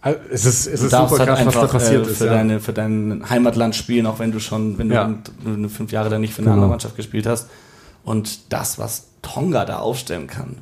[0.00, 2.18] Also, Es ist, es du ist super halt krass, was da einfach passiert äh, ist.
[2.18, 2.32] für, Ja.
[2.34, 5.14] deine, für dein Heimatland spielen, auch wenn du schon, wenn du Ja.
[5.46, 6.54] eine fünf Jahre dann nicht für eine Genau.
[6.54, 7.48] andere Mannschaft gespielt hast.
[8.04, 10.56] Und das, was Tonga da aufstellen kann,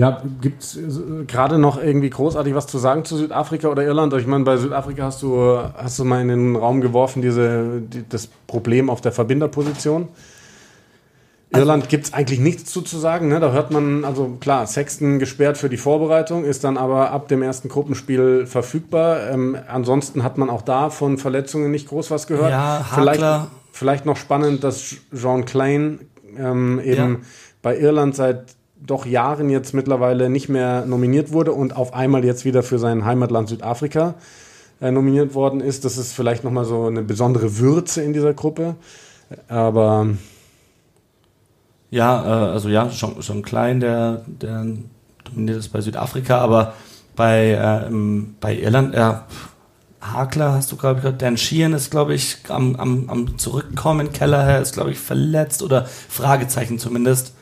[0.00, 0.78] Ja, gibt es
[1.26, 4.14] gerade noch irgendwie großartig was zu sagen zu Südafrika oder Irland?
[4.14, 8.08] Ich meine, bei Südafrika hast du, hast du mal in den Raum geworfen, diese, die,
[8.08, 10.08] das Problem auf der Verbinderposition.
[11.52, 13.28] Irland gibt es eigentlich nichts zu, zu sagen.
[13.28, 13.40] Ne?
[13.40, 17.42] Da hört man, also klar, Sexton gesperrt für die Vorbereitung, ist dann aber ab dem
[17.42, 19.28] ersten Gruppenspiel verfügbar.
[19.30, 22.52] Ähm, ansonsten hat man auch da von Verletzungen nicht groß was gehört.
[22.52, 23.22] Ja, vielleicht,
[23.72, 26.00] vielleicht noch spannend, dass Jean Klein
[26.38, 27.20] ähm, eben Ja.
[27.60, 32.44] bei Irland seit doch Jahren jetzt mittlerweile nicht mehr nominiert wurde und auf einmal jetzt
[32.44, 34.14] wieder für sein Heimatland Südafrika
[34.80, 35.84] äh, nominiert worden ist.
[35.84, 38.76] Das ist vielleicht nochmal so eine besondere Würze in dieser Gruppe.
[39.48, 40.08] Aber
[41.90, 44.66] ja, äh, also ja, schon, schon klein, der, der
[45.24, 46.74] dominiert ist bei Südafrika, aber
[47.16, 47.90] bei, äh,
[48.40, 49.26] bei Irland, ja,
[50.00, 51.20] Hakler hast du, glaube ich, gehört.
[51.20, 54.12] Dan Sheehan ist, glaube ich, am, am, am Zurückkommen.
[54.12, 57.34] Kelleher ist, glaube ich, verletzt oder Fragezeichen zumindest.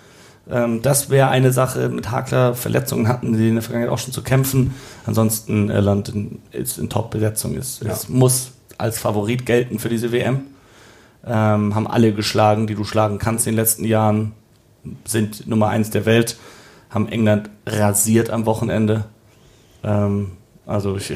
[0.50, 1.88] Ähm, das wäre eine Sache.
[1.88, 4.74] Mit Hakler Verletzungen hatten die in der Vergangenheit auch schon zu kämpfen.
[5.06, 7.56] Ansonsten Irland in, ist in Top-Besetzung.
[7.56, 7.92] Es, ja.
[7.92, 10.42] es muss als Favorit gelten für diese WM.
[11.26, 14.32] Ähm, haben alle geschlagen, die du schlagen kannst in den letzten Jahren.
[15.04, 16.38] Sind Nummer eins der Welt.
[16.88, 19.04] Haben England rasiert am Wochenende.
[19.84, 20.32] Ähm,
[20.64, 21.12] also ich,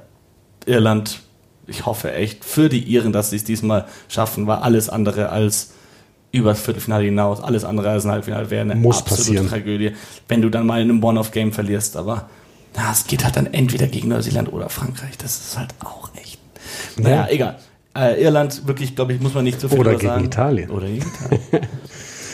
[0.66, 1.20] Irland,
[1.66, 5.72] ich hoffe echt für die Iren, dass sie es diesmal schaffen, war alles andere als
[6.32, 9.48] über das Viertelfinale hinaus, alles andere als ein Halbfinale wäre eine Muss absolute passieren.
[9.48, 9.92] Tragödie,
[10.28, 11.96] wenn du dann mal in einem One-off-Game verlierst.
[11.96, 12.28] Aber
[12.74, 15.16] na, es geht halt dann entweder gegen Neuseeland oder Frankreich.
[15.18, 16.38] Das ist halt auch echt.
[16.96, 17.28] Naja, ja.
[17.28, 17.58] egal.
[17.94, 20.24] Äh, Irland, wirklich, glaube ich, muss man nicht zu viel Oder gegen sagen.
[20.24, 20.70] Italien.
[20.70, 21.68] Oder gegen Italien.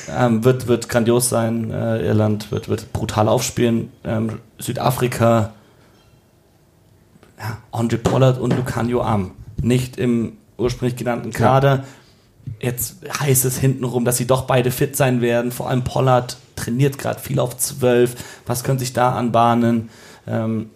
[0.17, 1.73] ähm, wird, wird grandios sein.
[1.73, 3.91] Äh, Irland wird, wird brutal aufspielen.
[4.05, 5.55] Ähm, Südafrika
[7.39, 9.33] ja, Andre Pollard und Lucanio Am.
[9.61, 11.77] Nicht im ursprünglich genannten Kader.
[11.77, 11.85] Ja.
[12.61, 15.53] Jetzt heißt es hintenrum, dass sie doch beide fit sein werden.
[15.53, 18.15] Vor allem Pollard trainiert gerade viel auf 12.
[18.47, 19.91] Was könnte sich da anbahnen?
[20.27, 20.71] Ähm,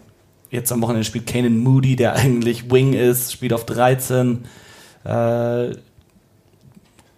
[0.50, 4.44] jetzt am Wochenende spielt Kanan Moody, der eigentlich Wing ist, spielt auf 13.
[5.04, 5.70] Äh,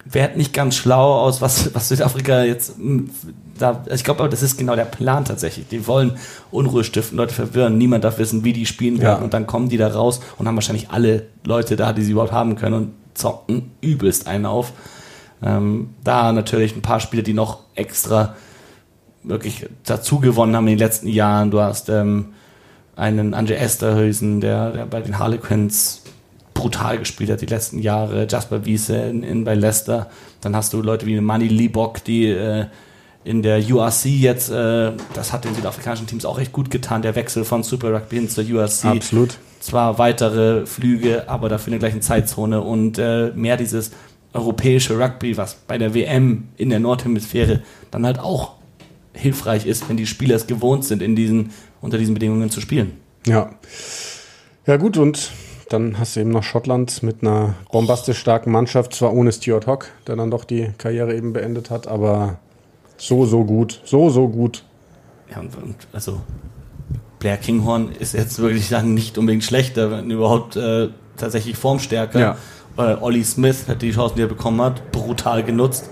[0.07, 3.09] Wäre nicht ganz schlau aus, was, was Südafrika jetzt hm,
[3.57, 5.67] da, ich glaube, das ist genau der Plan tatsächlich.
[5.67, 6.17] Die wollen
[6.51, 9.23] Unruhe stiften, Leute verwirren, niemand darf wissen, wie die spielen werden ja.
[9.23, 12.33] und dann kommen die da raus und haben wahrscheinlich alle Leute da, die sie überhaupt
[12.33, 14.73] haben können und zocken übelst einen auf.
[15.43, 18.35] Ähm, da natürlich ein paar Spiele, die noch extra
[19.23, 21.51] wirklich dazu gewonnen haben in den letzten Jahren.
[21.51, 22.33] Du hast ähm,
[22.95, 26.03] einen Andre Esterhösen, der, der bei den Harlequins
[26.53, 28.27] brutal gespielt hat die letzten Jahre.
[28.29, 30.09] Jasper Wiese in, in, bei Leicester.
[30.41, 32.65] Dann hast du Leute wie Manny Libok, die äh,
[33.25, 37.15] in der URC jetzt, äh, das hat den südafrikanischen Teams auch echt gut getan, der
[37.15, 38.85] Wechsel von Super Rugby hin zur URC.
[38.85, 39.39] Absolut.
[39.59, 43.91] Zwar weitere Flüge, aber dafür in der gleichen Zeitzone und äh, mehr dieses
[44.31, 48.53] europäische Rugby, was bei der WM in der Nordhemisphäre dann halt auch
[49.13, 52.91] hilfreich ist, wenn die Spieler es gewohnt sind, in diesen, unter diesen Bedingungen zu spielen.
[53.25, 53.49] Ja.
[54.67, 55.31] Ja, gut, und
[55.69, 59.87] dann hast du eben noch Schottland mit einer bombastisch starken Mannschaft, zwar ohne Stuart Hock,
[60.05, 62.39] der dann doch die Karriere eben beendet hat, aber
[62.97, 63.81] so, so gut.
[63.85, 64.63] So, so gut.
[65.31, 66.21] Ja, und, und also
[67.19, 72.19] Blair Kinghorn ist jetzt wirklich dann nicht unbedingt schlechter, wenn überhaupt äh, tatsächlich formstärker.
[72.19, 72.37] Ja.
[72.77, 75.89] Äh, Ollie Smith hat die Chancen, die er bekommen hat, brutal genutzt.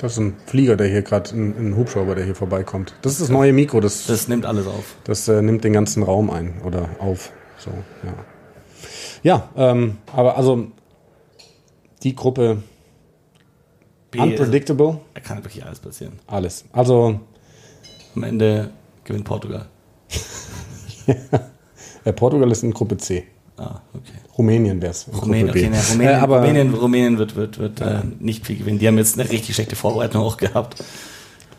[0.00, 2.94] Das ist ein Flieger, der hier gerade, ein, ein, Hubschrauber, der hier vorbeikommt.
[3.02, 3.80] Das ist das neue Mikro.
[3.80, 4.96] Das, das nimmt alles auf.
[5.04, 7.32] Das äh, nimmt den ganzen Raum ein oder auf.
[7.58, 7.70] So,
[8.02, 8.14] ja.
[9.22, 10.66] Ja, ähm, aber also
[12.02, 12.62] die Gruppe
[14.14, 15.00] B Unpredictable.
[15.14, 16.14] Da kann wirklich alles passieren.
[16.26, 16.64] Alles.
[16.72, 17.20] Also.
[18.16, 18.70] Am Ende
[19.02, 19.66] gewinnt Portugal.
[22.04, 22.12] ja.
[22.12, 23.24] Portugal ist in Gruppe C.
[23.56, 24.12] Ah, okay.
[24.36, 25.06] Rumänien wäre es.
[25.08, 28.78] Rumänien, okay, ne, Rumänien, äh, aber, Rumänien, Rumänien wird, wird, wird äh, nicht viel gewinnen.
[28.78, 30.82] Die haben jetzt eine richtig schlechte Vorbereitung auch gehabt.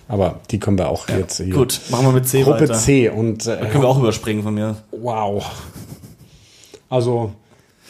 [0.07, 1.53] Aber die können wir auch ja, jetzt hier.
[1.53, 2.73] Gut, machen wir mit C Gruppe weiter.
[2.73, 4.75] C und äh, da können wir auch überspringen von mir.
[4.91, 5.45] Wow.
[6.89, 7.33] Also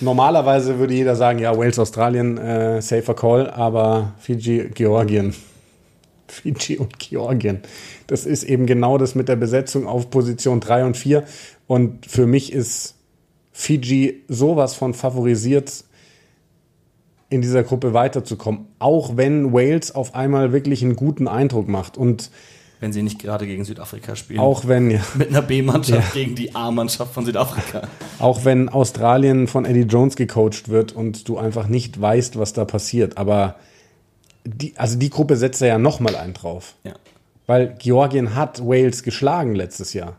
[0.02, 5.34] Normalerweise würde jeder sagen, ja, Wales, Australien, äh, safer Call, aber Fiji, Georgien.
[6.28, 7.62] Fiji und Georgien.
[8.08, 11.24] Das ist eben genau das mit der Besetzung auf Position 3 und 4.
[11.68, 12.96] Und für mich ist
[13.52, 15.86] Fiji sowas von favorisiert,
[17.30, 18.68] in dieser Gruppe weiterzukommen.
[18.80, 21.98] Auch wenn Wales auf einmal wirklich einen guten Eindruck macht.
[21.98, 22.30] Und
[22.80, 24.40] wenn sie nicht gerade gegen Südafrika spielen.
[24.40, 25.00] Auch wenn, ja.
[25.16, 26.22] Mit einer B-Mannschaft ja.
[26.22, 27.88] gegen die A-Mannschaft von Südafrika.
[28.20, 32.66] Auch wenn Australien von Eddie Jones gecoacht wird und du einfach nicht weißt, was da
[32.66, 33.18] passiert.
[33.18, 33.56] Aber
[34.44, 36.76] die, also die Gruppe setzt ja nochmal einen drauf.
[36.84, 36.94] Ja.
[37.48, 40.18] Weil Georgien hat Wales geschlagen letztes Jahr.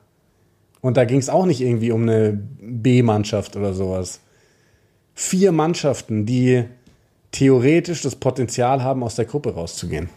[0.80, 4.20] Und da ging es auch nicht irgendwie um eine B-Mannschaft oder sowas.
[5.14, 6.64] Vier Mannschaften, die
[7.32, 10.08] theoretisch das Potenzial haben, aus der Gruppe rauszugehen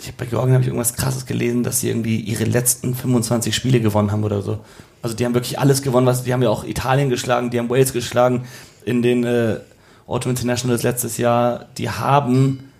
[0.00, 3.54] ich habe bei Georgien habe ich irgendwas krasses gelesen, dass sie irgendwie ihre letzten 25
[3.54, 4.60] Spiele gewonnen haben oder so.
[5.02, 7.70] Also die haben wirklich alles gewonnen, was die haben ja auch Italien geschlagen, die haben
[7.70, 8.44] Wales geschlagen
[8.84, 9.58] in den äh,
[10.06, 11.66] Autumn Internationals letztes Jahr.
[11.78, 12.70] Die haben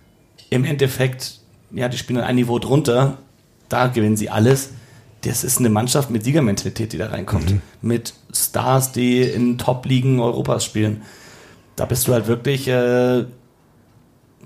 [0.49, 1.39] im Endeffekt,
[1.71, 3.17] ja, die spielen ein Niveau drunter,
[3.69, 4.71] da gewinnen sie alles.
[5.21, 7.51] Das ist eine Mannschaft mit Siegermentalität, die da reinkommt.
[7.51, 7.61] Mhm.
[7.81, 11.01] Mit Stars, die in Top-Ligen Europas spielen.
[11.75, 13.25] Da bist du halt wirklich äh,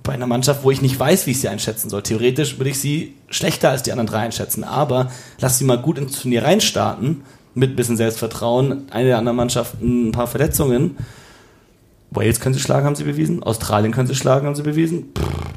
[0.03, 2.03] bei einer Mannschaft, wo ich nicht weiß, wie ich sie einschätzen soll.
[2.03, 5.97] Theoretisch würde ich sie schlechter als die anderen drei einschätzen, aber lass sie mal gut
[5.97, 7.21] ins Turnier reinstarten,
[7.55, 8.91] mit ein bisschen Selbstvertrauen.
[8.91, 10.97] Eine der anderen Mannschaften ein paar Verletzungen.
[12.11, 13.41] Wales können sie schlagen, haben sie bewiesen.
[13.43, 15.11] Australien können sie schlagen, haben sie bewiesen.
[15.17, 15.53] Pff.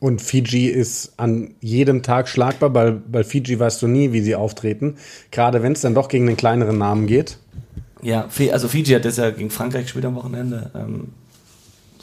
[0.00, 4.36] Und Fiji ist an jedem Tag schlagbar, weil bei Fiji weißt du nie, wie sie
[4.36, 4.96] auftreten.
[5.30, 7.38] Gerade wenn es dann doch gegen einen kleineren Namen geht.
[8.00, 10.70] Ja, also Fiji hat das ja gegen Frankreich gespielt am Wochenende.
[10.76, 11.08] Ähm,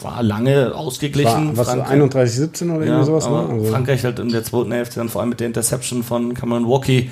[0.01, 1.57] war lange ausgeglichen.
[1.57, 3.29] War, was, 31-17 oder ja, sowas?
[3.29, 3.47] Ne?
[3.49, 6.67] Also Frankreich halt in der zweiten Hälfte dann vor allem mit der Interception von Cameron
[6.67, 7.09] Walkie.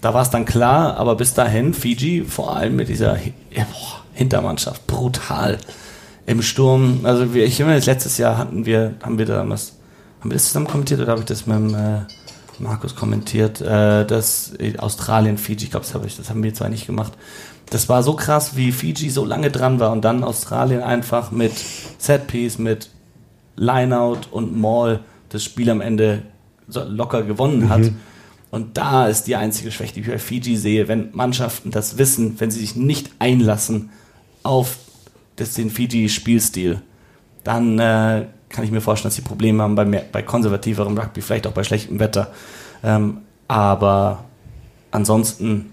[0.00, 4.00] Da war es dann klar, aber bis dahin Fiji vor allem mit dieser ja, boah,
[4.14, 5.58] Hintermannschaft brutal
[6.26, 7.00] im Sturm.
[7.02, 9.74] Also wir, ich meine, letztes Jahr hatten wir, haben wir damals,
[10.20, 12.00] haben wir das zusammen kommentiert oder habe ich das mit dem, äh,
[12.60, 16.68] Markus kommentiert, äh, dass Australien, Fiji, ich glaube, das, hab ich, das haben wir zwar
[16.68, 17.12] nicht gemacht,
[17.70, 21.52] das war so krass, wie Fiji so lange dran war und dann Australien einfach mit
[21.98, 22.90] Setpiece, mit
[23.56, 26.22] Lineout und Maul das Spiel am Ende
[26.66, 27.80] locker gewonnen hat.
[27.80, 27.96] Mhm.
[28.50, 32.40] Und da ist die einzige Schwäche, die ich bei Fiji sehe, wenn Mannschaften das wissen,
[32.40, 33.90] wenn sie sich nicht einlassen
[34.42, 34.76] auf
[35.36, 36.82] das, den Fiji-Spielstil,
[37.44, 41.20] dann äh, kann ich mir vorstellen, dass sie Probleme haben bei, mehr, bei konservativerem Rugby,
[41.20, 42.32] vielleicht auch bei schlechtem Wetter.
[42.82, 44.24] Ähm, aber
[44.90, 45.70] ansonsten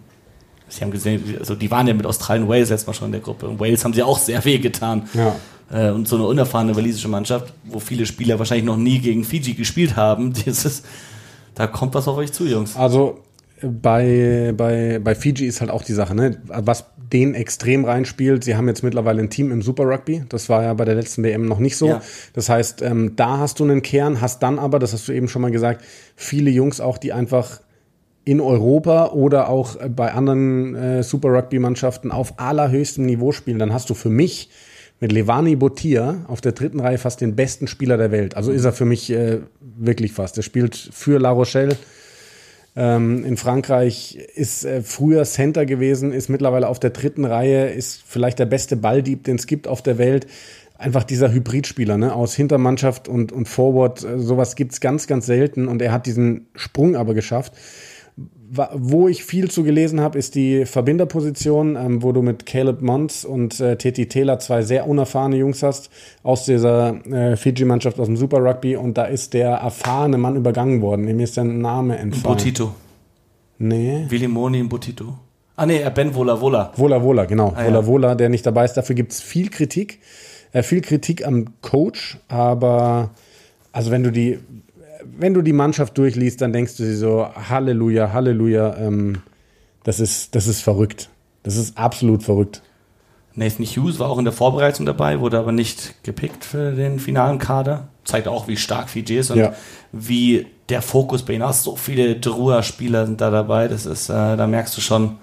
[0.70, 3.22] Sie haben gesehen, also die waren ja mit Australien Wales letztes Mal schon in der
[3.22, 3.48] Gruppe.
[3.48, 5.08] Und Wales haben sie auch sehr weh getan.
[5.14, 5.36] Ja.
[5.72, 9.54] Äh, und so eine unerfahrene walisische Mannschaft, wo viele Spieler wahrscheinlich noch nie gegen Fiji
[9.54, 10.84] gespielt haben, dieses,
[11.56, 12.76] da kommt was auf euch zu, Jungs.
[12.76, 13.20] Also
[13.62, 16.42] bei, bei, bei Fiji ist halt auch die Sache, ne?
[16.48, 18.44] was den extrem reinspielt.
[18.44, 20.24] Sie haben jetzt mittlerweile ein Team im Super Rugby.
[20.30, 21.88] Das war ja bei der letzten WM noch nicht so.
[21.88, 22.02] Ja.
[22.34, 25.30] Das heißt, ähm, da hast du einen Kern, hast dann aber, das hast du eben
[25.30, 25.84] schon mal gesagt,
[26.16, 27.62] viele Jungs auch, die einfach
[28.28, 33.90] in Europa oder auch bei anderen äh, Super Rugby-Mannschaften auf allerhöchstem Niveau spielen, dann hast
[33.90, 34.50] du für mich
[35.00, 38.36] mit Levani Botia auf der dritten Reihe fast den besten Spieler der Welt.
[38.36, 40.36] Also ist er für mich äh, wirklich fast.
[40.36, 41.78] Er spielt für La Rochelle
[42.76, 48.04] ähm, in Frankreich, ist äh, früher Center gewesen, ist mittlerweile auf der dritten Reihe, ist
[48.06, 50.28] vielleicht der beste Balldieb, den es gibt auf der Welt.
[50.78, 55.70] Einfach dieser Hybridspieler, ne, aus Hintermannschaft und, und Forward, äh, sowas gibt's ganz, ganz selten
[55.70, 57.54] und er hat diesen Sprung aber geschafft
[58.50, 63.26] wo ich viel zu gelesen habe, ist die Verbinderposition, ähm, wo du mit Caleb Mons
[63.26, 65.90] und äh, Teti Taylor zwei sehr unerfahrene Jungs hast
[66.24, 70.82] aus dieser äh, Fiji-Mannschaft aus dem Super Rugby und da ist der erfahrene Mann übergangen
[70.82, 71.06] worden.
[71.06, 72.38] Mir ist der Name entfallen.
[72.38, 72.74] Botito.
[73.60, 74.06] Nee.
[74.10, 75.18] Willy Moni in Botito.
[75.56, 76.72] Ah nee, äh, Ben Vola Vola.
[76.76, 77.54] Vola Vola, genau.
[77.56, 77.86] Ah, Vola ja.
[77.88, 78.74] Vola, der nicht dabei ist.
[78.74, 80.00] Dafür gibt es viel Kritik.
[80.54, 83.10] Äh, viel Kritik am Coach, aber
[83.72, 84.40] also wenn du die
[85.18, 89.22] wenn du die Mannschaft durchliest, dann denkst du dir so, Halleluja, Halleluja, ähm,
[89.84, 91.10] das, ist, das ist verrückt.
[91.44, 92.62] Das ist absolut verrückt.
[93.36, 97.38] Nathan Hughes war auch in der Vorbereitung dabei, wurde aber nicht gepickt für den finalen
[97.38, 97.88] Kader.
[98.04, 99.54] Zeigt auch, wie stark Fiji ist und ja.
[99.92, 101.64] wie der Fokus bei ihnen ist.
[101.64, 103.68] So viele Drua-Spieler sind da dabei.
[103.68, 105.18] Das ist, äh, da merkst du schon,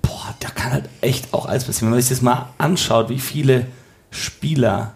[0.00, 1.88] boah, da kann halt echt auch alles passieren.
[1.88, 3.66] Wenn man sich das mal anschaut, wie viele
[4.10, 4.95] Spieler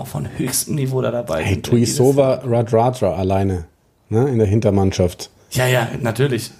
[0.00, 1.66] auch von höchstem Niveau da dabei hey, sind.
[1.66, 3.66] Tuisova Radradra alleine
[4.08, 5.30] ne, in der Hintermannschaft.
[5.50, 6.50] Ja, ja, natürlich.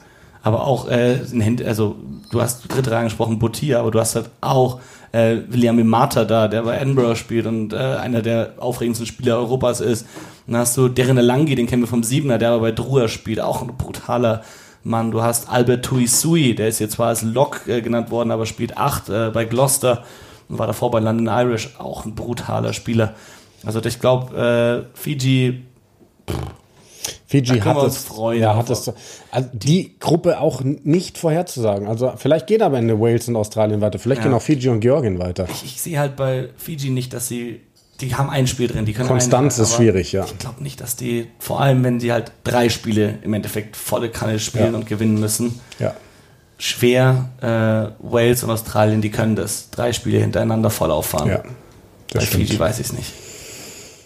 [0.42, 1.20] Aber auch, äh,
[1.66, 1.96] also
[2.31, 4.81] du hast dritte Reihe angesprochen, Botia, aber du hast halt auch
[5.12, 9.81] äh, William Imata da, der bei Edinburgh spielt und äh, einer der aufregendsten Spieler Europas
[9.81, 10.07] ist.
[10.46, 13.40] dann hast du Darren Langi, den kennen wir vom Siebener, der aber bei Drua spielt,
[13.40, 14.42] auch ein brutaler
[14.83, 15.11] Mann.
[15.11, 18.79] Du hast Albert Tuisui, der ist jetzt zwar als Lok äh, genannt worden, aber spielt
[18.79, 20.05] acht äh, bei Gloucester
[20.50, 23.14] und war davor bei London Irish auch ein brutaler Spieler.
[23.64, 25.62] Also ich glaube, äh, Fiji.
[27.26, 28.92] Fiji hat es, freuen, ja, hat es,
[29.30, 31.86] also die Gruppe auch nicht vorherzusagen.
[31.86, 34.28] Also vielleicht geht aber Ende Wales und Australien weiter, vielleicht ja.
[34.28, 35.46] gehen auch Fiji und Georgien weiter.
[35.48, 37.60] Ich, ich sehe halt bei Fiji nicht, dass sie,
[38.00, 40.24] die haben ein Spiel drin, die können Konstanz einen, ist schwierig, ja.
[40.24, 44.10] Ich glaube nicht, dass die, vor allem wenn sie halt drei Spiele im Endeffekt volle
[44.10, 44.78] Kanne spielen ja.
[44.78, 45.60] und gewinnen müssen.
[45.78, 45.94] Ja
[46.61, 47.31] schwer.
[47.40, 49.70] Äh, Wales und Australien, die können das.
[49.70, 51.29] Drei Spiele hintereinander voll auffahren.
[51.31, 51.42] Ja,
[52.12, 52.46] Bei stimmt.
[52.46, 53.12] Fiji weiß ich es nicht.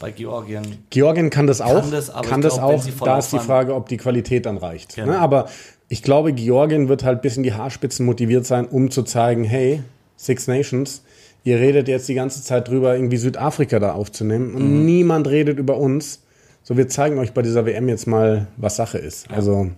[0.01, 0.85] Bei Georgien.
[0.91, 1.81] Georgien kann das auch.
[1.81, 2.85] Kann das, kann das glaub, auch.
[3.05, 4.97] Da ist die Frage, ob die Qualität dann reicht.
[4.97, 5.13] Genau.
[5.13, 5.19] Ne?
[5.19, 5.49] Aber
[5.89, 9.83] ich glaube, Georgien wird halt bis in die Haarspitzen motiviert sein, um zu zeigen, hey,
[10.17, 11.03] Six Nations,
[11.43, 14.85] ihr redet jetzt die ganze Zeit drüber, irgendwie Südafrika da aufzunehmen und mhm.
[14.85, 16.23] niemand redet über uns.
[16.63, 19.29] So, wir zeigen euch bei dieser WM jetzt mal, was Sache ist.
[19.29, 19.37] Ja.
[19.37, 19.71] Also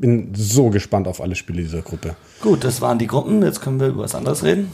[0.00, 2.16] bin so gespannt auf alle Spiele dieser Gruppe.
[2.40, 3.42] Gut, das waren die Gruppen.
[3.42, 4.70] Jetzt können wir über was anderes reden.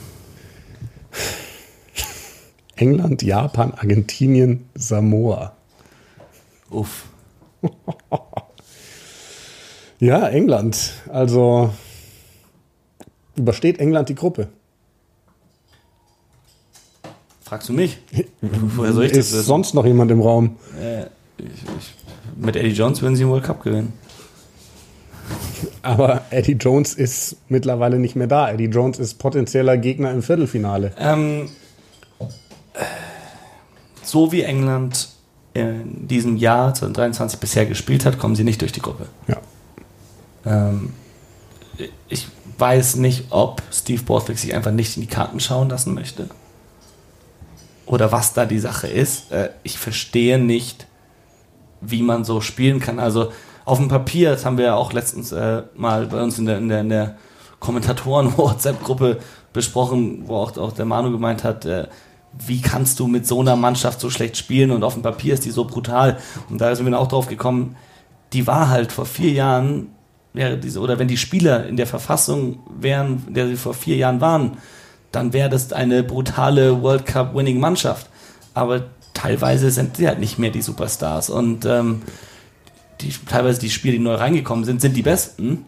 [2.76, 5.56] England, Japan, Argentinien, Samoa.
[6.70, 7.06] Uff.
[10.00, 10.92] ja, England.
[11.08, 11.70] Also
[13.36, 14.48] übersteht England die Gruppe?
[17.42, 17.98] Fragst du mich?
[18.40, 19.46] Woher soll ich ist das wissen?
[19.46, 20.56] sonst noch jemand im Raum?
[20.80, 21.04] Äh,
[21.38, 21.46] ich,
[21.78, 21.94] ich,
[22.36, 23.92] mit Eddie Jones würden sie den World Cup gewinnen.
[25.84, 28.50] Aber Eddie Jones ist mittlerweile nicht mehr da.
[28.50, 30.92] Eddie Jones ist potenzieller Gegner im Viertelfinale.
[30.98, 31.50] Ähm,
[34.02, 35.08] so wie England
[35.52, 39.06] in diesem Jahr 2023 bisher gespielt hat, kommen sie nicht durch die Gruppe.
[39.28, 39.36] Ja.
[40.46, 40.92] Ähm,
[42.08, 46.28] ich weiß nicht, ob Steve Borthwick sich einfach nicht in die Karten schauen lassen möchte.
[47.86, 49.30] Oder was da die Sache ist.
[49.32, 50.86] Äh, ich verstehe nicht,
[51.80, 52.98] wie man so spielen kann.
[52.98, 53.30] Also
[53.64, 56.58] auf dem Papier, das haben wir ja auch letztens äh, mal bei uns in der,
[56.58, 57.16] in der, in der
[57.60, 59.18] Kommentatoren-WhatsApp-Gruppe
[59.52, 61.86] besprochen, wo auch, auch der Manu gemeint hat, äh,
[62.46, 65.44] wie kannst du mit so einer Mannschaft so schlecht spielen und auf dem Papier ist
[65.44, 66.18] die so brutal.
[66.50, 67.76] Und da sind wir auch drauf gekommen,
[68.32, 69.88] die war halt vor vier Jahren,
[70.32, 73.96] wäre diese, oder wenn die Spieler in der Verfassung wären, in der sie vor vier
[73.96, 74.58] Jahren waren,
[75.12, 78.08] dann wäre das eine brutale World Cup-winning Mannschaft.
[78.52, 78.82] Aber
[79.14, 81.30] teilweise sind sie halt nicht mehr die Superstars.
[81.30, 82.02] Und ähm,
[83.00, 85.66] die, teilweise die Spiele, die neu reingekommen sind, sind die besten.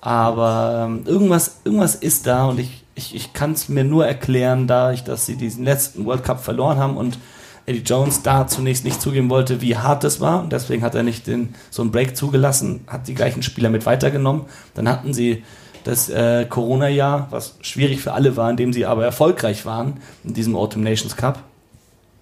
[0.00, 4.66] Aber ähm, irgendwas, irgendwas ist da und ich, ich, ich kann es mir nur erklären,
[4.66, 7.18] da ich, dass sie diesen letzten World Cup verloren haben und
[7.66, 10.42] Eddie Jones da zunächst nicht zugeben wollte, wie hart das war.
[10.42, 13.86] Und deswegen hat er nicht den, so einen Break zugelassen, hat die gleichen Spieler mit
[13.86, 14.42] weitergenommen.
[14.74, 15.42] Dann hatten sie
[15.84, 20.34] das äh, Corona-Jahr, was schwierig für alle war, in dem sie aber erfolgreich waren in
[20.34, 21.42] diesem Autumn Nations Cup.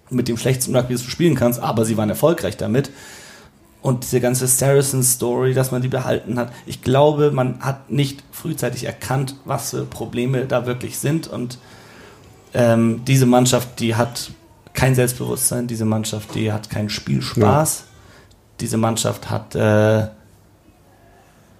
[0.09, 2.91] Mit dem schlechtesten Rugby, das du spielen kannst, aber sie waren erfolgreich damit
[3.83, 6.53] und diese ganze Saracen-Story, dass man die behalten hat.
[6.65, 11.27] Ich glaube, man hat nicht frühzeitig erkannt, was für Probleme da wirklich sind.
[11.27, 11.59] Und
[12.53, 14.31] ähm, diese Mannschaft, die hat
[14.73, 17.85] kein Selbstbewusstsein, diese Mannschaft, die hat keinen Spielspaß, ja.
[18.61, 20.07] diese Mannschaft hat äh,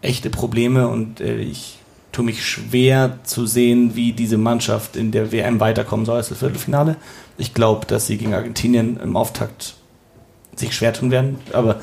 [0.01, 1.79] echte Probleme und äh, ich
[2.13, 6.39] tue mich schwer zu sehen, wie diese Mannschaft in der WM weiterkommen soll als das
[6.39, 6.95] Viertelfinale.
[7.37, 9.75] Ich glaube, dass sie gegen Argentinien im Auftakt
[10.55, 11.37] sich schwer tun werden.
[11.51, 11.79] Aber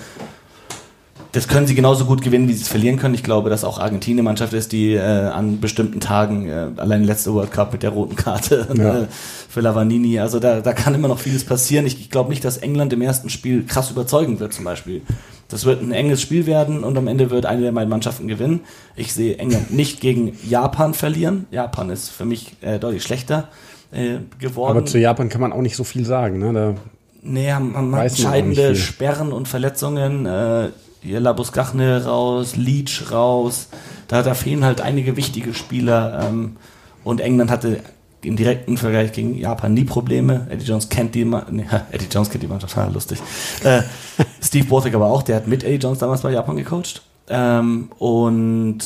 [1.32, 3.14] das können sie genauso gut gewinnen, wie sie es verlieren können.
[3.14, 7.04] Ich glaube, dass auch Argentinien eine Mannschaft ist, die äh, an bestimmten Tagen, äh, allein
[7.04, 9.02] letzte World Cup mit der roten Karte ja.
[9.02, 9.06] äh,
[9.48, 11.86] für Lavanini, also da, da kann immer noch vieles passieren.
[11.86, 15.02] Ich, ich glaube nicht, dass England im ersten Spiel krass überzeugen wird zum Beispiel.
[15.48, 18.60] Das wird ein enges Spiel werden und am Ende wird eine der beiden Mannschaften gewinnen.
[18.96, 21.46] Ich sehe England nicht gegen Japan verlieren.
[21.50, 23.48] Japan ist für mich äh, deutlich schlechter
[23.92, 24.78] äh, geworden.
[24.78, 26.38] Aber zu Japan kann man auch nicht so viel sagen.
[26.38, 26.52] Ne?
[26.52, 26.74] Da
[27.22, 30.26] Nee, haben, haben entscheidende Sperren und Verletzungen.
[30.26, 30.70] Äh,
[31.02, 33.68] hier Labusgachne raus, Leach raus.
[34.08, 36.26] Da, da fehlen halt einige wichtige Spieler.
[36.28, 36.56] Ähm,
[37.04, 37.80] und England hatte
[38.22, 40.46] im direkten Vergleich gegen Japan nie Probleme.
[40.50, 43.18] Eddie Jones kennt die, nee, Eddie Jones kennt die Mannschaft, ja, lustig.
[43.64, 43.82] Äh,
[44.42, 47.02] Steve Borthwick aber auch, der hat mit Eddie Jones damals bei Japan gecoacht.
[47.28, 48.78] Ähm, und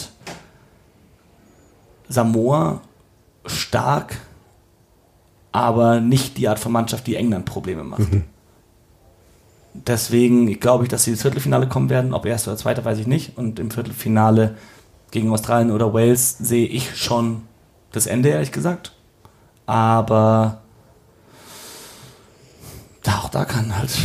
[2.08, 2.80] Samoa
[3.46, 4.18] stark,
[5.54, 8.12] aber nicht die Art von Mannschaft, die England Probleme macht.
[8.12, 8.24] Mhm.
[9.72, 12.12] Deswegen glaube ich, dass sie ins Viertelfinale kommen werden.
[12.12, 13.38] Ob erster oder zweiter, weiß ich nicht.
[13.38, 14.56] Und im Viertelfinale
[15.12, 17.42] gegen Australien oder Wales sehe ich schon
[17.92, 18.96] das Ende, ehrlich gesagt.
[19.64, 20.58] Aber
[23.06, 23.96] auch da kann halt,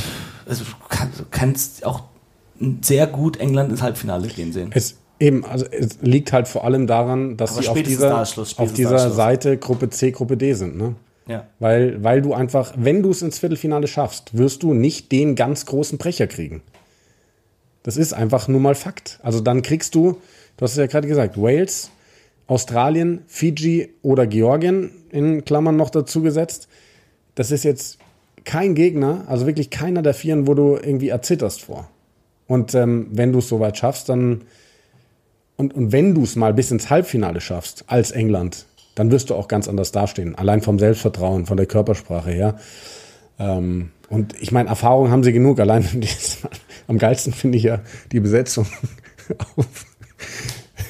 [0.46, 2.04] also du, kann, du kannst auch
[2.82, 4.70] sehr gut England ins Halbfinale gehen sehen.
[4.72, 8.74] Es Eben, also es liegt halt vor allem daran, dass Aber sie auf dieser, auf
[8.74, 10.78] dieser Seite Gruppe C, Gruppe D sind.
[10.78, 10.96] Ne?
[11.30, 11.46] Ja.
[11.60, 15.68] Weil, weil du einfach, wenn du es ins Viertelfinale schaffst, wirst du nicht den ganz
[15.68, 16.64] großen Brecher kriegen.
[17.84, 19.20] Das ist einfach nur mal Fakt.
[19.22, 20.18] Also dann kriegst du,
[20.58, 21.92] du hast es ja gerade gesagt, Wales,
[22.48, 26.68] Australien, Fiji oder Georgien in Klammern noch dazu gesetzt.
[27.36, 28.00] Das ist jetzt
[28.44, 31.90] kein Gegner, also wirklich keiner der Vieren, wo du irgendwie erzitterst vor.
[32.48, 34.42] Und ähm, wenn du es soweit schaffst, dann
[35.58, 39.36] und, und wenn du es mal bis ins Halbfinale schaffst, als England, dann wirst du
[39.36, 40.36] auch ganz anders dastehen.
[40.36, 42.60] Allein vom Selbstvertrauen, von der Körpersprache her.
[43.40, 45.60] Ähm, und ich meine, Erfahrung haben sie genug.
[45.60, 45.88] Allein
[46.88, 48.66] am geilsten finde ich ja die Besetzung
[49.56, 49.86] auf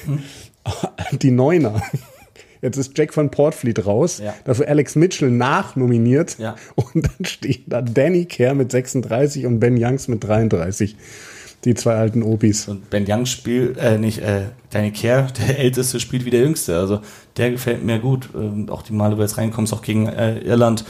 [0.06, 0.22] hm?
[1.18, 1.82] die Neuner.
[2.62, 4.34] Jetzt ist Jack von Portfleet raus, ja.
[4.44, 6.56] dafür Alex Mitchell nachnominiert ja.
[6.74, 10.96] und dann steht da Danny Kerr mit 36 und Ben Youngs mit 33
[11.64, 12.68] die zwei alten Opis.
[12.68, 16.76] Und Ben Young spielt, äh, nicht, äh, Danny Kerr, der Älteste, spielt wie der Jüngste.
[16.78, 17.00] Also
[17.36, 18.30] der gefällt mir gut.
[18.34, 20.84] Ähm, auch die Male, wo du jetzt reinkommst, auch gegen äh, Irland.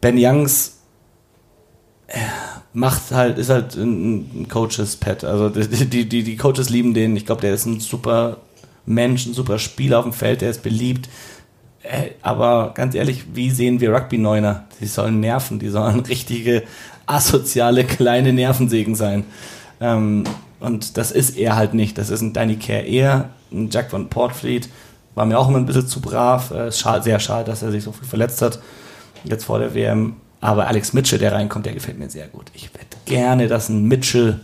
[0.00, 0.78] Ben Youngs
[2.08, 2.18] äh,
[2.72, 5.24] macht halt, ist halt ein, ein Coaches-Pet.
[5.24, 7.16] Also die, die, die, die Coaches lieben den.
[7.16, 8.38] Ich glaube, der ist ein super
[8.86, 11.08] Mensch, ein super Spieler auf dem Feld, der ist beliebt.
[11.82, 14.64] Äh, aber ganz ehrlich, wie sehen wir Rugby-Neuner?
[14.80, 16.62] Die sollen nerven, die sollen richtige
[17.06, 19.24] asoziale kleine Nervensägen sein.
[19.82, 20.24] Ähm,
[20.60, 21.98] und das ist er halt nicht.
[21.98, 24.68] Das ist ein Danny Care eher, ein Jack von Portfleet.
[25.14, 26.52] War mir auch immer ein bisschen zu brav.
[26.52, 28.60] Äh, schade, sehr schade, dass er sich so viel verletzt hat.
[29.24, 30.16] jetzt vor der WM.
[30.40, 32.50] Aber Alex Mitchell, der reinkommt, der gefällt mir sehr gut.
[32.54, 34.40] Ich hätte gerne, dass ein Mitchell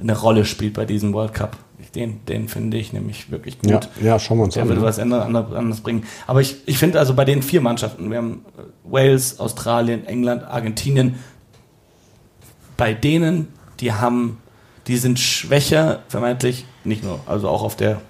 [0.00, 1.56] eine Rolle spielt bei diesem World Cup.
[1.94, 3.70] Den, den finde ich nämlich wirklich gut.
[3.70, 4.68] Ja, ja schauen wir uns Der an.
[4.70, 4.86] würde ne?
[4.86, 6.04] was anderes, anderes bringen.
[6.26, 10.44] Aber ich, ich finde also bei den vier Mannschaften, wir haben äh, Wales, Australien, England,
[10.44, 11.16] Argentinien,
[12.78, 13.48] bei denen,
[13.80, 14.38] die haben,
[14.86, 18.00] die sind schwächer, vermeintlich, nicht nur, also auch auf der,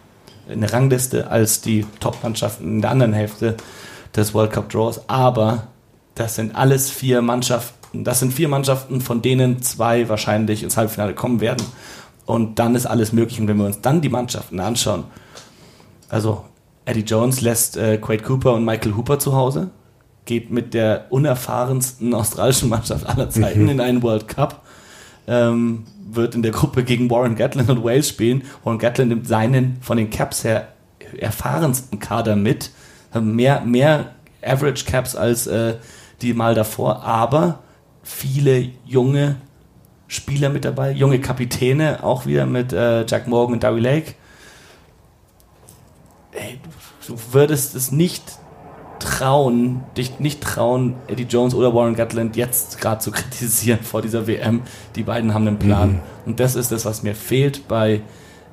[0.48, 3.56] in der Rangliste als die Top-Mannschaften in der anderen Hälfte
[4.14, 5.08] des World Cup Draws.
[5.08, 5.68] Aber
[6.14, 11.14] das sind alles vier Mannschaften, das sind vier Mannschaften, von denen zwei wahrscheinlich ins Halbfinale
[11.14, 11.66] kommen werden.
[12.24, 13.40] Und dann ist alles möglich.
[13.40, 15.04] Und wenn wir uns dann die Mannschaften anschauen,
[16.08, 16.44] also
[16.84, 19.70] Eddie Jones lässt äh, Quade Cooper und Michael Hooper zu Hause,
[20.24, 24.61] geht mit der unerfahrensten australischen Mannschaft aller Zeiten in einen World Cup,
[25.26, 28.42] ähm, wird in der Gruppe gegen Warren Gatland und Wales spielen.
[28.64, 30.68] Warren Gatland nimmt seinen von den Caps her
[31.18, 32.70] erfahrensten Kader mit,
[33.20, 34.12] mehr, mehr
[34.42, 35.74] Average Caps als äh,
[36.22, 37.60] die mal davor, aber
[38.02, 39.36] viele junge
[40.08, 44.14] Spieler mit dabei, junge Kapitäne, auch wieder mit äh, Jack Morgan und Darry Lake.
[46.32, 46.58] Ey,
[47.06, 48.38] du würdest es nicht
[49.04, 54.26] trauen, dich nicht trauen, Eddie Jones oder Warren Gatland jetzt gerade zu kritisieren vor dieser
[54.26, 54.62] WM.
[54.96, 56.00] Die beiden haben einen Plan.
[56.26, 58.00] Und das ist das, was mir fehlt bei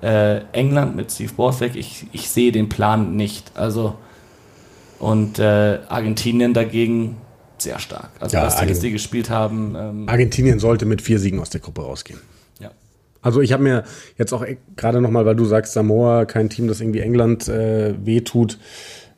[0.02, 1.76] äh, England mit Steve Borthwick.
[1.76, 3.52] Ich, ich sehe den Plan nicht.
[3.56, 3.96] Also
[5.00, 7.18] und äh, Argentinien dagegen
[7.58, 8.10] sehr stark.
[8.20, 11.62] Also Ja, was Argen- die gespielt haben, ähm, Argentinien sollte mit vier Siegen aus der
[11.62, 12.20] Gruppe rausgehen.
[12.60, 12.72] ja.
[13.22, 13.84] Also ich habe mir
[14.18, 17.94] jetzt auch e- gerade nochmal, weil du sagst, Samoa, kein Team, das irgendwie England äh,
[18.06, 18.58] wehtut,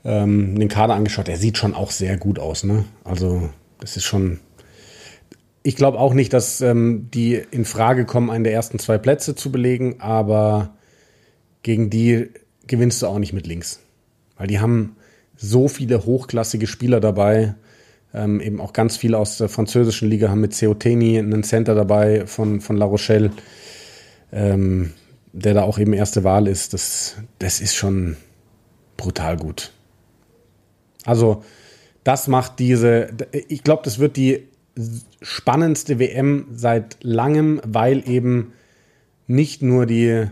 [0.03, 1.29] ähm, den Kader angeschaut.
[1.29, 2.63] Er sieht schon auch sehr gut aus.
[2.63, 2.85] Ne?
[3.03, 3.49] Also
[3.79, 4.39] das ist schon...
[5.63, 9.35] Ich glaube auch nicht, dass ähm, die in Frage kommen, einen der ersten zwei Plätze
[9.35, 10.75] zu belegen, aber
[11.61, 12.29] gegen die
[12.65, 13.79] gewinnst du auch nicht mit links.
[14.37, 14.95] Weil die haben
[15.37, 17.53] so viele hochklassige Spieler dabei.
[18.13, 22.25] Ähm, eben auch ganz viele aus der französischen Liga haben mit Ceoteni einen Center dabei
[22.25, 23.31] von, von La Rochelle,
[24.31, 24.93] ähm,
[25.31, 26.73] der da auch eben erste Wahl ist.
[26.73, 28.17] Das, das ist schon
[28.97, 29.71] brutal gut.
[31.05, 31.43] Also,
[32.03, 33.09] das macht diese,
[33.47, 34.47] ich glaube, das wird die
[35.21, 38.53] spannendste WM seit langem, weil eben
[39.27, 40.27] nicht nur die,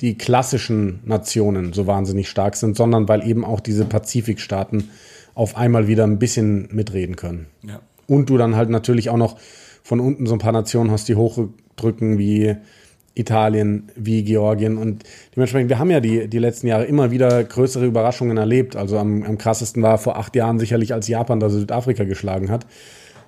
[0.00, 4.90] die klassischen Nationen so wahnsinnig stark sind, sondern weil eben auch diese Pazifikstaaten
[5.34, 7.46] auf einmal wieder ein bisschen mitreden können.
[7.62, 7.80] Ja.
[8.06, 9.38] Und du dann halt natürlich auch noch
[9.82, 12.56] von unten so ein paar Nationen hast, die hochdrücken wie
[13.14, 14.78] Italien, wie Georgien.
[14.78, 15.04] Und
[15.34, 18.76] dementsprechend, wir haben ja die, die letzten Jahre immer wieder größere Überraschungen erlebt.
[18.76, 22.66] Also am, am krassesten war vor acht Jahren sicherlich, als Japan da Südafrika geschlagen hat.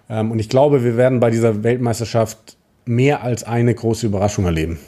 [0.08, 4.78] Ähm, und ich glaube, wir werden bei dieser Weltmeisterschaft mehr als eine große Überraschung erleben.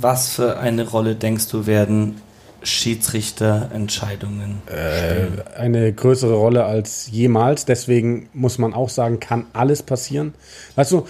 [0.00, 2.20] Was für eine Rolle denkst du werden
[2.62, 5.42] Schiedsrichterentscheidungen spielen?
[5.56, 7.64] eine größere Rolle als jemals.
[7.64, 10.34] Deswegen muss man auch sagen, kann alles passieren.
[10.76, 11.06] Weißt du,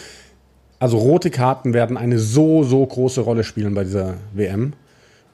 [0.80, 4.72] also rote Karten werden eine so, so große Rolle spielen bei dieser WM.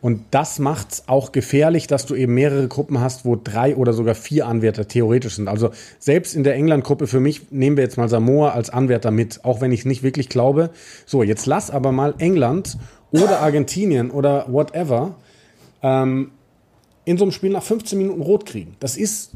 [0.02, 3.92] Und das macht es auch gefährlich, dass du eben mehrere Gruppen hast, wo drei oder
[3.92, 5.48] sogar vier Anwärter theoretisch sind.
[5.48, 9.44] Also selbst in der England-Gruppe für mich nehmen wir jetzt mal Samoa als Anwärter mit,
[9.44, 10.70] auch wenn ich es nicht wirklich glaube.
[11.06, 12.76] So, jetzt lass aber mal England
[13.10, 15.14] oder Argentinien oder whatever
[15.82, 16.32] ähm,
[17.04, 18.76] in so einem Spiel nach 15 Minuten rot kriegen.
[18.80, 19.32] Das ist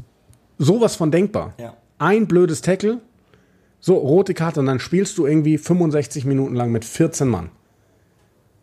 [0.57, 1.53] sowas von denkbar.
[1.57, 1.73] Ja.
[1.97, 2.99] Ein blödes Tackle,
[3.81, 7.49] so rote Karte und dann spielst du irgendwie 65 Minuten lang mit 14 Mann.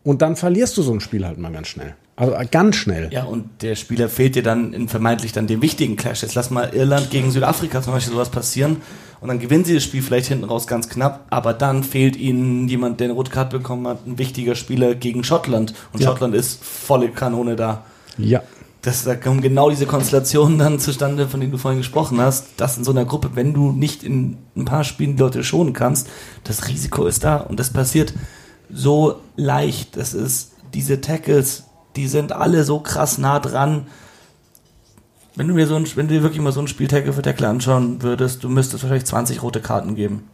[0.04, 1.94] Und dann verlierst du so ein Spiel halt mal ganz schnell.
[2.16, 3.08] Also äh, ganz schnell.
[3.12, 6.22] Ja, und der Spieler fehlt dir dann in vermeintlich dann dem wichtigen Clash.
[6.22, 8.78] Jetzt lass mal Irland gegen Südafrika zum Beispiel sowas passieren.
[9.20, 12.68] Und dann gewinnen sie das Spiel vielleicht hinten raus ganz knapp, aber dann fehlt ihnen
[12.68, 15.74] jemand, der eine rote Karte bekommen hat, ein wichtiger Spieler gegen Schottland.
[15.92, 16.08] Und Ja.
[16.08, 17.84] Schottland ist volle Kanone da.
[18.16, 18.42] Ja.
[18.88, 22.46] Das, da kommen genau diese Konstellationen dann zustande, von denen du vorhin gesprochen hast.
[22.56, 25.74] Das in so einer Gruppe, wenn du nicht in ein paar Spielen die Leute schonen
[25.74, 26.08] kannst,
[26.44, 27.36] das Risiko ist da.
[27.36, 28.14] Und das passiert
[28.72, 29.98] so leicht.
[29.98, 31.64] Das ist, diese Tackles,
[31.96, 33.88] die sind alle so krass nah dran.
[35.34, 37.20] Wenn du mir so ein, wenn du dir wirklich mal so ein Spiel Tackle für
[37.20, 40.24] Tackle anschauen würdest, du müsstest wahrscheinlich 20 rote Karten geben.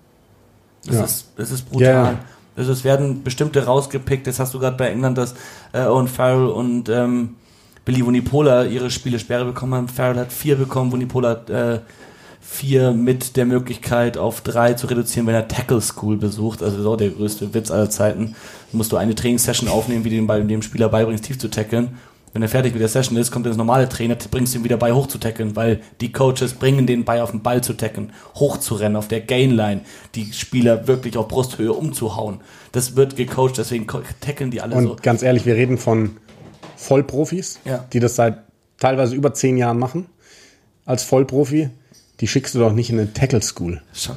[0.86, 1.04] Das, Ja.
[1.04, 1.88] ist, das ist brutal.
[1.88, 2.18] Ja.
[2.56, 4.28] Also es werden bestimmte rausgepickt.
[4.28, 5.34] Jetzt hast du gerade bei England, dass
[5.72, 7.34] äh, Owen Farrell und ähm,
[7.84, 9.88] Billy Vunipola ihre Spiele Sperre bekommen haben.
[9.88, 11.80] Farrell hat vier bekommen, Vunipola hat äh,
[12.40, 16.62] vier mit der Möglichkeit auf drei zu reduzieren, wenn er Tackle School besucht.
[16.62, 18.34] Also das ist auch der größte Witz aller Zeiten.
[18.70, 21.48] Dann musst du eine Trainingssession aufnehmen, wie du dem, bei- dem Spieler beibringst, tief zu
[21.48, 21.90] tackeln.
[22.32, 24.92] Wenn er fertig mit der Session ist, kommt das normale Trainer, bringst ihm wieder bei,
[24.92, 28.56] hoch zu tackeln, weil die Coaches bringen den bei, auf den Ball zu tackeln, hoch
[28.56, 29.82] zu rennen, auf der Gainline,
[30.16, 32.40] die Spieler wirklich auf Brusthöhe umzuhauen.
[32.72, 33.86] Das wird gecoacht, deswegen
[34.20, 34.96] tackeln die alle Und so.
[35.00, 36.16] ganz ehrlich, wir reden von
[36.84, 37.84] Vollprofis, Ja.
[37.92, 38.38] die das seit
[38.78, 40.06] teilweise über zehn Jahren machen.
[40.84, 41.70] Als Vollprofi.
[42.20, 43.80] Die schickst du doch nicht in eine Tackle School.
[43.92, 44.12] Schau,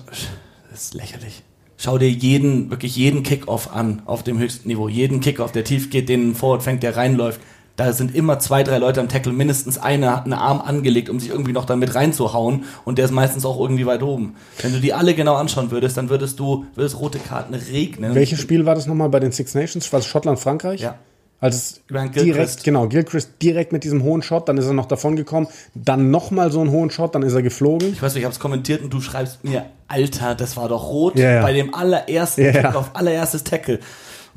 [0.70, 1.44] das ist lächerlich.
[1.78, 4.88] Schau dir jeden, wirklich jeden Kickoff an, auf dem höchsten Niveau.
[4.90, 7.40] Jeden Kickoff, der tief geht, den ein Forward fängt, der reinläuft.
[7.76, 11.20] Da sind immer zwei, drei Leute am Tackle, mindestens einer hat einen Arm angelegt, um
[11.20, 14.36] sich irgendwie noch damit reinzuhauen und der ist meistens auch irgendwie weit oben.
[14.64, 18.16] Wenn du die alle genau anschauen würdest, dann würdest du, würdest rote Karten regnen.
[18.16, 19.94] Welches Spiel war das nochmal bei den Six Nations?
[19.94, 20.82] War es Schottland, Frankreich?
[20.82, 20.98] Ja.
[21.40, 22.64] Als es Über einen direkt, Gilchrist.
[22.64, 26.52] genau, Gilchrist direkt mit diesem hohen Shot, dann ist er noch davon gekommen, dann nochmal
[26.52, 27.94] so einen hohen Shot, dann ist er geflogen.
[27.94, 30.90] Ich weiß nicht, ich habe es kommentiert und du schreibst mir, Alter, das war doch
[30.90, 31.42] rot Ja, ja.
[31.44, 32.62] bei dem allerersten Ja, ja.
[32.64, 33.80] Kickoff, allererstes Tackle.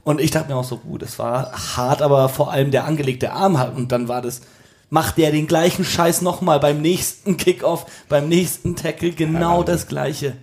[0.04, 3.32] Und ich dachte mir auch so, gut, das war hart, aber vor allem der angelegte
[3.32, 4.42] Arm hat und dann war das,
[4.90, 10.34] macht der den gleichen Scheiß nochmal beim nächsten Kickoff, beim nächsten Tackle, genau das gleiche.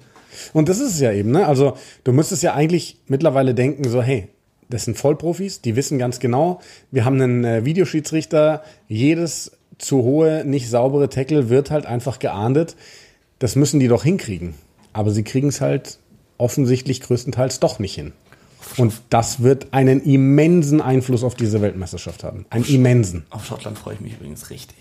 [0.54, 1.46] Und das ist es ja eben, ne?
[1.48, 4.30] Also, du müsstest ja eigentlich mittlerweile denken, so, hey,
[4.70, 6.60] das sind Vollprofis, die wissen ganz genau,
[6.92, 12.76] wir haben einen äh, Videoschiedsrichter, jedes zu hohe, nicht saubere Tackle wird halt einfach geahndet.
[13.40, 14.56] Das müssen die doch hinkriegen.
[14.94, 16.00] Aber sie kriegen es halt
[16.38, 18.14] offensichtlich größtenteils doch nicht hin.
[18.78, 22.46] Und das wird einen immensen Einfluss auf diese Weltmeisterschaft haben.
[22.50, 23.26] Einen immensen.
[23.30, 24.78] Auf Schottland freue ich mich übrigens richtig.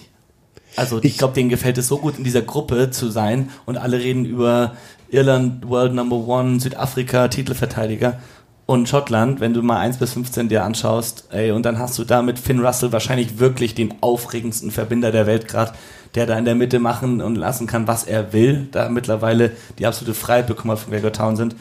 [0.75, 3.99] Also ich glaube, denen gefällt es so gut, in dieser Gruppe zu sein und alle
[3.99, 4.77] reden über
[5.09, 8.19] Irland, World Number One, Südafrika, Titelverteidiger
[8.67, 12.05] und Schottland, wenn du mal 1 bis 15 dir anschaust, ey, und dann hast du
[12.05, 15.73] da mit Finn Russell wahrscheinlich wirklich den aufregendsten Verbinder der Welt gerade,
[16.17, 19.87] der da in der Mitte machen und lassen kann, was er will, da mittlerweile die
[19.87, 21.55] absolute Freiheit bekommen hat von Gregor Townsend.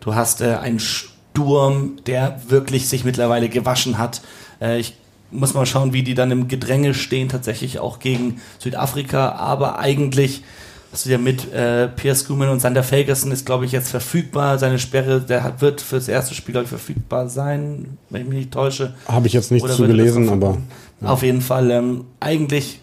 [0.00, 4.22] Du hast äh, einen Sturm, der wirklich sich mittlerweile gewaschen hat.
[4.60, 4.94] Äh, ich
[5.32, 10.44] muss mal schauen, wie die dann im Gedränge stehen, tatsächlich auch gegen Südafrika, aber eigentlich
[10.92, 14.58] hast du ja mit äh, Pierre Schumann und Sander Ferguson ist, glaube ich, jetzt verfügbar.
[14.58, 18.38] Seine Sperre, der hat, wird fürs erste Spiel, glaube ich, verfügbar sein, wenn ich mich
[18.38, 18.94] nicht täusche.
[19.08, 20.58] Habe ich jetzt nicht Oder zu das gelesen, aber
[21.02, 22.80] Auf jeden Fall ähm, eigentlich,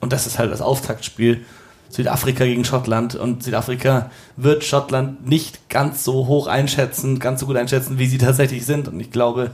[0.00, 1.42] und das ist halt das Auftaktspiel,
[1.90, 3.14] Südafrika gegen Schottland.
[3.14, 8.18] Und Südafrika wird Schottland nicht ganz so hoch einschätzen, ganz so gut einschätzen, wie sie
[8.18, 8.88] tatsächlich sind.
[8.88, 9.52] Und ich glaube,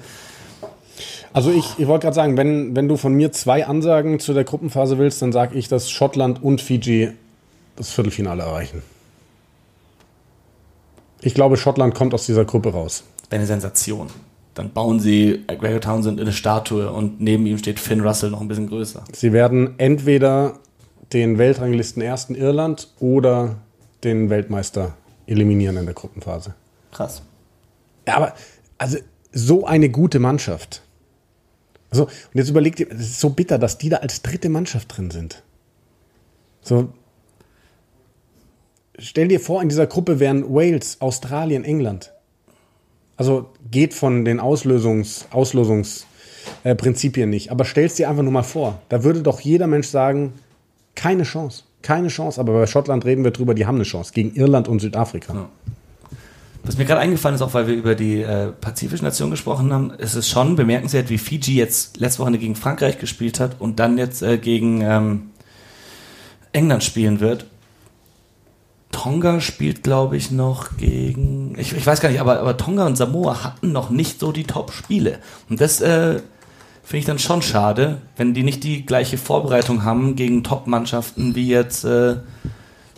[1.34, 4.44] Also ich, ich wollte gerade sagen, wenn, wenn du von mir zwei Ansagen zu der
[4.44, 7.12] Gruppenphase willst, dann sage ich, dass Schottland und Fiji
[7.80, 8.82] das Viertelfinale erreichen.
[11.22, 13.04] Ich glaube, Schottland kommt aus dieser Gruppe raus.
[13.30, 14.08] eine Sensation.
[14.54, 18.40] Dann bauen sie Gregor Townsend in eine Statue und neben ihm steht Finn Russell noch
[18.40, 19.04] ein bisschen größer.
[19.12, 20.58] Sie werden entweder
[21.12, 23.56] den Weltranglisten ersten Irland oder
[24.04, 24.94] den Weltmeister
[25.26, 26.54] eliminieren in der Gruppenphase.
[26.92, 27.22] Krass.
[28.06, 28.34] Ja, aber
[28.78, 28.98] also
[29.32, 30.82] so eine gute Mannschaft.
[31.90, 34.96] Also, und jetzt überlegt ihr, es ist so bitter, dass die da als dritte Mannschaft
[34.96, 35.42] drin sind.
[36.62, 36.92] So.
[39.00, 42.12] Stell dir vor, in dieser Gruppe wären Wales, Australien, England.
[43.16, 47.50] Also geht von den Auslösungs, Auslosungsprinzipien äh, nicht.
[47.50, 48.80] Aber stell's dir einfach nur mal vor.
[48.88, 50.34] Da würde doch jeder Mensch sagen,
[50.94, 51.64] keine Chance.
[51.82, 52.40] Keine Chance.
[52.40, 54.12] Aber bei Schottland reden wir drüber, die haben eine Chance.
[54.12, 55.48] Gegen Irland und Südafrika.
[56.62, 59.90] Was mir gerade eingefallen ist, auch weil wir über die äh, pazifischen Nationen gesprochen haben,
[59.92, 63.96] ist es schon bemerkenswert, wie Fiji jetzt letzte Woche gegen Frankreich gespielt hat und dann
[63.96, 65.30] jetzt äh, gegen ähm,
[66.52, 67.46] England spielen wird.
[68.92, 71.54] Tonga spielt, glaube ich, noch gegen.
[71.58, 74.44] Ich, ich weiß gar nicht, aber, aber Tonga und Samoa hatten noch nicht so die
[74.44, 75.18] Top-Spiele.
[75.48, 76.20] Und das äh,
[76.82, 81.48] finde ich dann schon schade, wenn die nicht die gleiche Vorbereitung haben gegen Top-Mannschaften wie
[81.48, 82.16] jetzt äh,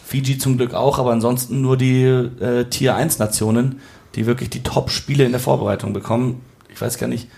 [0.05, 3.81] Fiji zum Glück auch, aber ansonsten nur die äh, Tier 1 Nationen,
[4.15, 6.41] die wirklich die Top-Spiele in der Vorbereitung bekommen.
[6.73, 7.29] Ich weiß gar nicht.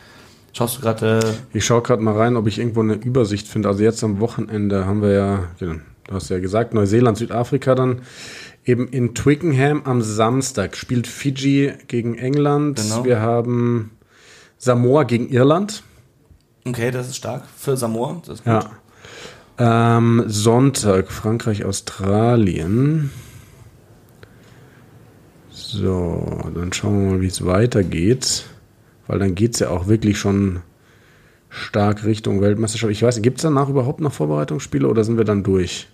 [0.53, 1.19] Schaust du gerade.
[1.53, 3.69] Äh, Ich schaue gerade mal rein, ob ich irgendwo eine Übersicht finde.
[3.69, 8.03] Also jetzt am Wochenende haben wir ja, genau, du hast ja gesagt, Neuseeland, Südafrika dann.
[8.67, 12.81] Eben in Twickenham am Samstag spielt Fiji gegen England.
[12.81, 13.05] Genau.
[13.05, 13.91] Wir haben
[14.57, 15.83] Samoa gegen Irland.
[16.67, 18.23] okay, das ist stark für Samoa.
[18.25, 18.53] Das ist gut.
[18.55, 18.71] Ja.
[19.59, 23.11] Ähm, Sonntag Frankreich, Australien.
[25.51, 28.47] So, dann schauen wir mal, wie es weitergeht.
[29.07, 30.61] Weil dann geht es ja auch wirklich schon
[31.51, 32.93] stark Richtung Weltmeisterschaft.
[32.93, 35.89] Ich weiß, gibt es danach überhaupt noch Vorbereitungsspiele oder sind wir dann durch?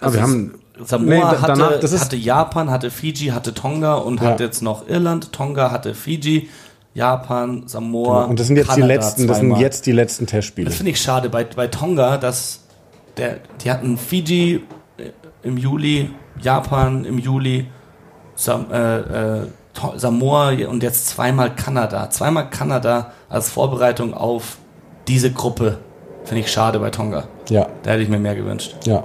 [0.00, 0.54] Ah, wir Also haben.
[0.84, 4.28] Samoa Nee, hatte, danach- hatte Japan, hatte Fiji, hatte Tonga und Ja.
[4.28, 5.32] hat jetzt noch Irland.
[5.32, 6.50] Tonga hatte Fiji,
[6.92, 8.24] Japan, Samoa.
[8.24, 9.60] Und das sind jetzt Kanada die letzten, das sind zweimal.
[9.62, 10.66] jetzt die letzten Testspiele.
[10.68, 12.60] Das finde ich schade bei, bei Tonga, dass
[13.16, 14.64] der, die hatten Fiji
[14.98, 15.10] äh,
[15.42, 16.10] im Juli,
[16.42, 17.66] Japan im Juli,
[18.34, 19.46] Sam, äh, äh,
[19.96, 22.10] Samoa und jetzt zweimal Kanada.
[22.10, 24.58] Zweimal Kanada als Vorbereitung auf
[25.08, 25.78] diese Gruppe.
[26.24, 27.24] Finde ich schade bei Tonga.
[27.48, 28.74] Ja, Da hätte ich mir mehr gewünscht.
[28.84, 29.04] ja.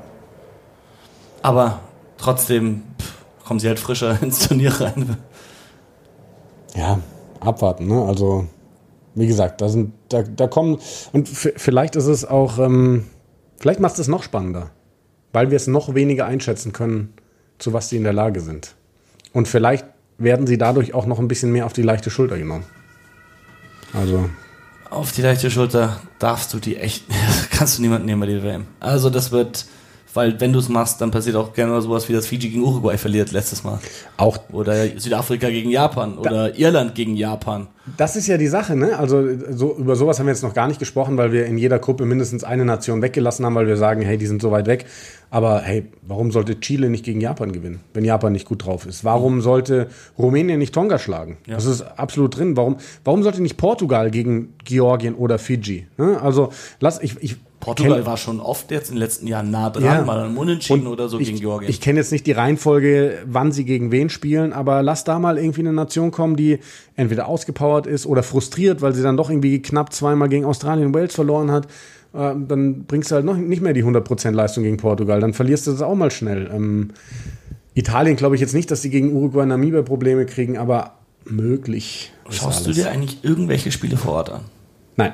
[1.42, 1.80] Aber
[2.18, 3.14] trotzdem pff,
[3.46, 5.18] kommen sie halt frischer ins Turnier rein.
[6.76, 7.00] Ja,
[7.40, 8.04] abwarten, ne?
[8.06, 8.48] Also,
[9.16, 10.80] wie gesagt, da sind, da, da kommen,
[11.12, 13.08] und vielleicht ist es auch, ähm,
[13.60, 14.70] vielleicht macht es noch spannender,
[15.34, 17.14] weil wir es noch weniger einschätzen können,
[17.58, 18.76] zu was sie in der Lage sind.
[19.34, 19.86] Und vielleicht
[20.18, 22.66] werden sie dadurch auch noch ein bisschen mehr auf die leichte Schulter genommen.
[23.94, 24.30] Also.
[24.90, 27.06] Auf die leichte Schulter darfst du die echt,
[27.52, 28.68] kannst du niemanden nehmen bei der WM.
[28.80, 29.66] Also das wird,
[30.14, 32.64] weil wenn du es machst, dann passiert auch gerne mal sowas wie das Fiji gegen
[32.64, 33.80] Uruguay verliert letztes Mal.
[34.18, 34.38] Auch.
[34.52, 37.68] Oder Südafrika gegen Japan oder Irland gegen Japan.
[37.98, 38.98] Das ist ja die Sache, ne?
[38.98, 41.80] Also so, über sowas haben wir jetzt noch gar nicht gesprochen, weil wir in jeder
[41.80, 44.86] Gruppe mindestens eine Nation weggelassen haben, weil wir sagen, hey, die sind so weit weg.
[45.32, 49.04] Aber hey, warum sollte Chile nicht gegen Japan gewinnen, wenn Japan nicht gut drauf ist?
[49.04, 49.88] Warum sollte
[50.18, 51.38] Rumänien nicht Tonga schlagen?
[51.48, 51.56] Ja.
[51.56, 52.56] Das ist absolut drin.
[52.58, 55.88] Warum, warum sollte nicht Portugal gegen Georgien oder Fiji?
[55.98, 56.22] Ne?
[56.22, 59.84] Also lass ich, ich Portugal war schon oft jetzt in den letzten Jahren nah dran,
[59.84, 60.02] ja.
[60.02, 61.70] mal ein Unentschieden oder so ich, gegen Georgien.
[61.70, 65.38] Ich kenne jetzt nicht die Reihenfolge, wann sie gegen wen spielen, aber lass da mal
[65.38, 66.60] irgendwie eine Nation kommen, die
[66.96, 70.94] entweder ausgepowert ist oder frustriert, weil sie dann doch irgendwie knapp zweimal gegen Australien und
[70.94, 71.68] Wales verloren hat.
[72.14, 75.22] Äh, dann bringst du halt noch nicht mehr die 100% Leistung gegen Portugal.
[75.22, 76.50] Dann verlierst du das auch mal schnell.
[76.54, 76.90] Ähm,
[77.74, 80.96] Italien glaube ich jetzt nicht, dass sie gegen Uruguay und Namibia Probleme kriegen, aber
[81.26, 82.12] möglich.
[82.30, 84.42] Schaust du dir eigentlich irgendwelche Spiele vor Ort an?
[84.98, 85.14] Nein.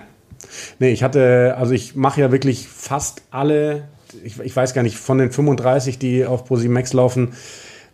[0.79, 3.87] Nee, ich hatte, also ich mache ja wirklich fast alle,
[4.23, 7.33] ich, ich, weiß gar nicht, von den 35, die auf Max laufen,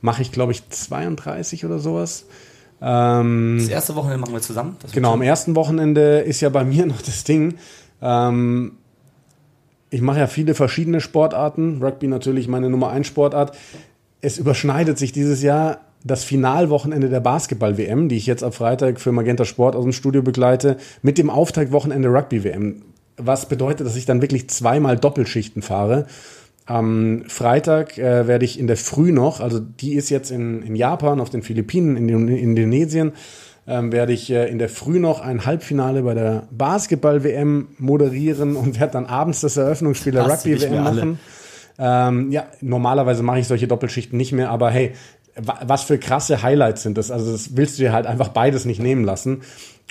[0.02, 2.26] mache ich, glaube ich, 32 oder sowas.
[2.82, 4.76] Ähm, das erste Wochenende machen wir zusammen.
[4.92, 7.56] genau, am ersten Wochenende ist ja bei mir noch das Ding.
[8.02, 8.74] Ähm,
[9.90, 11.82] ich mache ja viele verschiedene Sportarten.
[11.82, 13.56] Rugby natürlich meine Nummer 1 Sportart.
[14.22, 19.12] Es überschneidet sich dieses Jahr das Finalwochenende der Basketball-WM, die ich jetzt am Freitag für
[19.12, 22.82] Magenta Sport aus dem Studio begleite, mit dem Auftaktwochenende Rugby-WM.
[23.18, 26.08] Was bedeutet, dass ich dann wirklich zweimal Doppelschichten fahre.
[26.66, 30.76] Am Freitag äh, werde ich in der Früh noch, also die ist jetzt in, in
[30.76, 33.12] Japan, auf den Philippinen, in, in Indonesien,
[33.68, 38.80] ähm, werde ich äh, in der Früh noch ein Halbfinale bei der Basketball-WM moderieren und
[38.80, 41.20] werde dann abends das Eröffnungsspiel der Rugby-WM machen.
[41.80, 44.94] Ähm, ja, normalerweise mache ich solche Doppelschichten nicht mehr, aber hey,
[45.36, 47.12] was für krasse Highlights sind das?
[47.12, 49.42] Also das willst du dir halt einfach beides nicht nehmen lassen.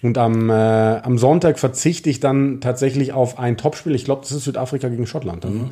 [0.02, 3.94] Und am, äh, am Sonntag verzichte ich dann tatsächlich auf ein Topspiel.
[3.94, 5.44] Ich glaube, das ist Südafrika gegen Schottland.
[5.44, 5.70] Dann, mhm.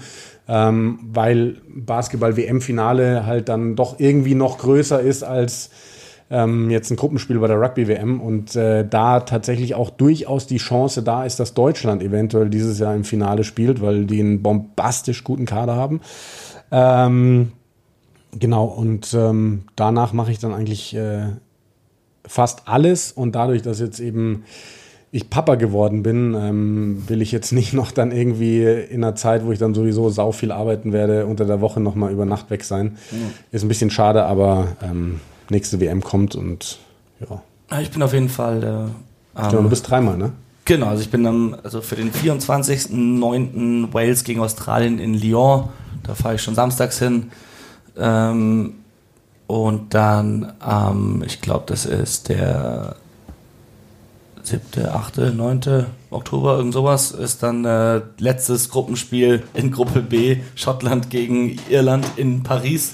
[0.48, 5.70] ähm, weil Basketball-WM-Finale halt dann doch irgendwie noch größer ist als
[6.30, 8.20] ähm, jetzt ein Gruppenspiel bei der Rugby-WM.
[8.20, 12.94] Und äh, da tatsächlich auch durchaus die Chance da ist, dass Deutschland eventuell dieses Jahr
[12.94, 16.00] im Finale spielt, weil die einen bombastisch guten Kader haben.
[16.70, 17.50] Ähm,
[18.38, 21.24] Genau, und ähm, danach mache ich dann eigentlich äh,
[22.26, 24.44] fast alles und dadurch, dass jetzt eben
[25.12, 29.44] ich Papa geworden bin, ähm, will ich jetzt nicht noch dann irgendwie in einer Zeit,
[29.44, 32.64] wo ich dann sowieso sau viel arbeiten werde, unter der Woche nochmal über Nacht weg
[32.64, 32.96] sein.
[33.10, 33.32] Mhm.
[33.50, 36.78] Ist ein bisschen schade, aber ähm, nächste WM kommt und
[37.28, 37.42] ja.
[37.80, 38.90] Ich bin auf jeden Fall.
[39.36, 40.32] Äh, glaube, du bist dreimal, ne?
[40.64, 43.92] Genau, also ich bin dann also für den 24.09.
[43.92, 45.68] Wales gegen Australien in Lyon.
[46.04, 47.30] Da fahre ich schon samstags hin.
[48.00, 48.74] Ähm,
[49.46, 52.96] und dann, ähm, ich glaube, das ist der
[54.42, 55.86] 7., 8., 9.
[56.10, 62.42] Oktober, irgend sowas, ist dann äh, letztes Gruppenspiel in Gruppe B, Schottland gegen Irland in
[62.42, 62.92] Paris.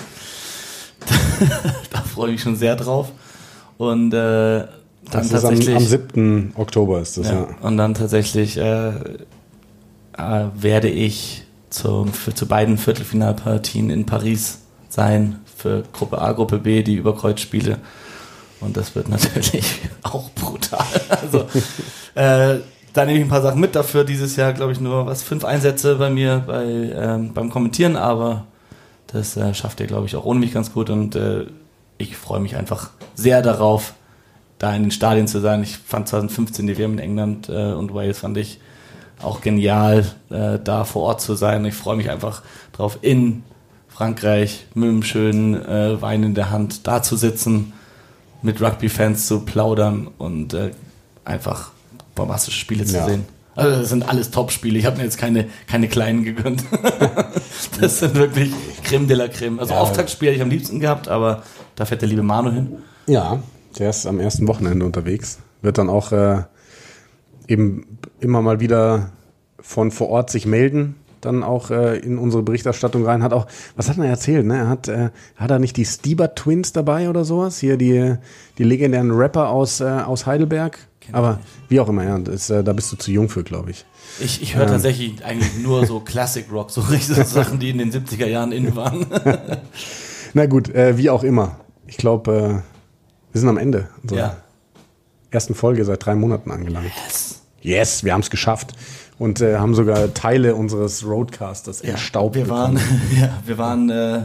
[1.93, 3.13] da freue ich mich schon sehr drauf.
[3.79, 4.65] Und äh,
[5.11, 5.69] dann tatsächlich.
[5.69, 6.53] Am, am 7.
[6.57, 7.35] Oktober ist das, ja.
[7.35, 7.49] ja.
[7.61, 14.61] Und dann tatsächlich äh, äh, werde ich zum, für, zu beiden Viertelfinalpartien in Paris
[14.97, 17.79] sein für Gruppe A, Gruppe B, die Überkreuzspiele.
[18.61, 20.87] Und das wird natürlich auch brutal.
[21.23, 21.41] Also
[22.15, 22.61] äh,
[22.93, 23.77] da nehme ich ein paar Sachen mit.
[23.77, 27.95] Dafür dieses Jahr, glaube ich, nur was fünf Einsätze bei mir bei, ähm, beim Kommentieren,
[27.97, 28.47] aber
[29.09, 30.89] das äh, schafft ihr, glaube ich, auch ohne mich ganz gut.
[30.89, 31.45] Und äh,
[31.99, 33.93] ich freue mich einfach sehr darauf,
[34.59, 35.63] da in den Stadien zu sein.
[35.63, 38.61] Ich fand 2015 die WM in England äh, und Wales fand ich
[39.23, 41.67] auch genial, äh, da vor Ort zu sein.
[41.67, 42.43] Ich freue mich einfach
[42.73, 43.43] drauf, in
[43.97, 47.73] Frankreich mit einem schönen äh, Wein in der Hand da zu sitzen,
[48.43, 50.73] mit Rugby-Fans zu plaudern und äh,
[51.25, 51.71] einfach
[52.15, 53.07] bombastische Spiele zu ja.
[53.07, 53.25] sehen.
[53.55, 54.79] Also das sind alles Top-Spiele.
[54.79, 56.63] Ich habe mir jetzt keine, keine kleinen gegönnt.
[57.81, 58.53] das sind wirklich
[58.85, 59.61] Creme de la Creme.
[59.61, 59.81] Also ja.
[59.81, 61.43] Auftaktspiel hätte ich am liebsten gehabt, aber
[61.75, 62.77] da fährt der liebe Manu hin.
[63.07, 63.41] Ja,
[63.79, 65.39] der ist am ersten Wochenende unterwegs.
[65.63, 66.43] Wird dann auch äh,
[67.49, 69.13] eben immer mal wieder
[69.59, 70.97] von vor Ort sich melden
[71.27, 73.23] dann auch äh, in unsere Berichterstattung rein.
[73.23, 74.47] Hat auch, was hat er erzählt?
[74.47, 74.57] Ne?
[74.57, 77.59] Er hat, äh, hat er nicht die Stieber Twins dabei oder sowas?
[77.59, 78.15] Hier die,
[78.59, 80.79] die legendären Rapper aus, äh, aus Heidelberg.
[81.13, 83.85] Aber wie auch immer, ja, das, äh, da bist du zu jung für, glaube ich.
[84.21, 84.71] Ich, ich höre ähm.
[84.71, 88.75] tatsächlich eigentlich nur so Classic Rock, so richtige Sachen, die in den 70er Jahren in
[88.75, 89.07] waren.
[90.35, 91.61] Na gut, äh, wie auch immer.
[91.87, 94.37] Ich glaube, äh, wir sind am Ende unserer ja.
[95.31, 96.91] ersten Folge seit drei Monaten angelangt.
[97.07, 98.75] Yes, yes wir haben es geschafft
[99.19, 102.35] und äh, haben sogar Teile unseres Roadcasters ja, entstaubt.
[102.35, 102.77] Wir waren,
[103.21, 104.23] ja, wir waren äh,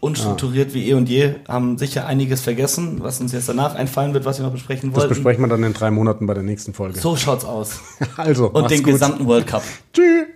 [0.00, 4.24] unstrukturiert wie eh und je, haben sicher einiges vergessen, was uns jetzt danach einfallen wird,
[4.24, 5.14] was wir noch besprechen Das wollten.
[5.14, 6.98] besprechen wir dann in drei Monaten bei der nächsten Folge.
[6.98, 7.78] so schaut's aus.
[8.16, 8.92] Also, Und den gut.
[8.94, 9.62] gesamten World Cup.
[9.92, 10.26] Tschüss.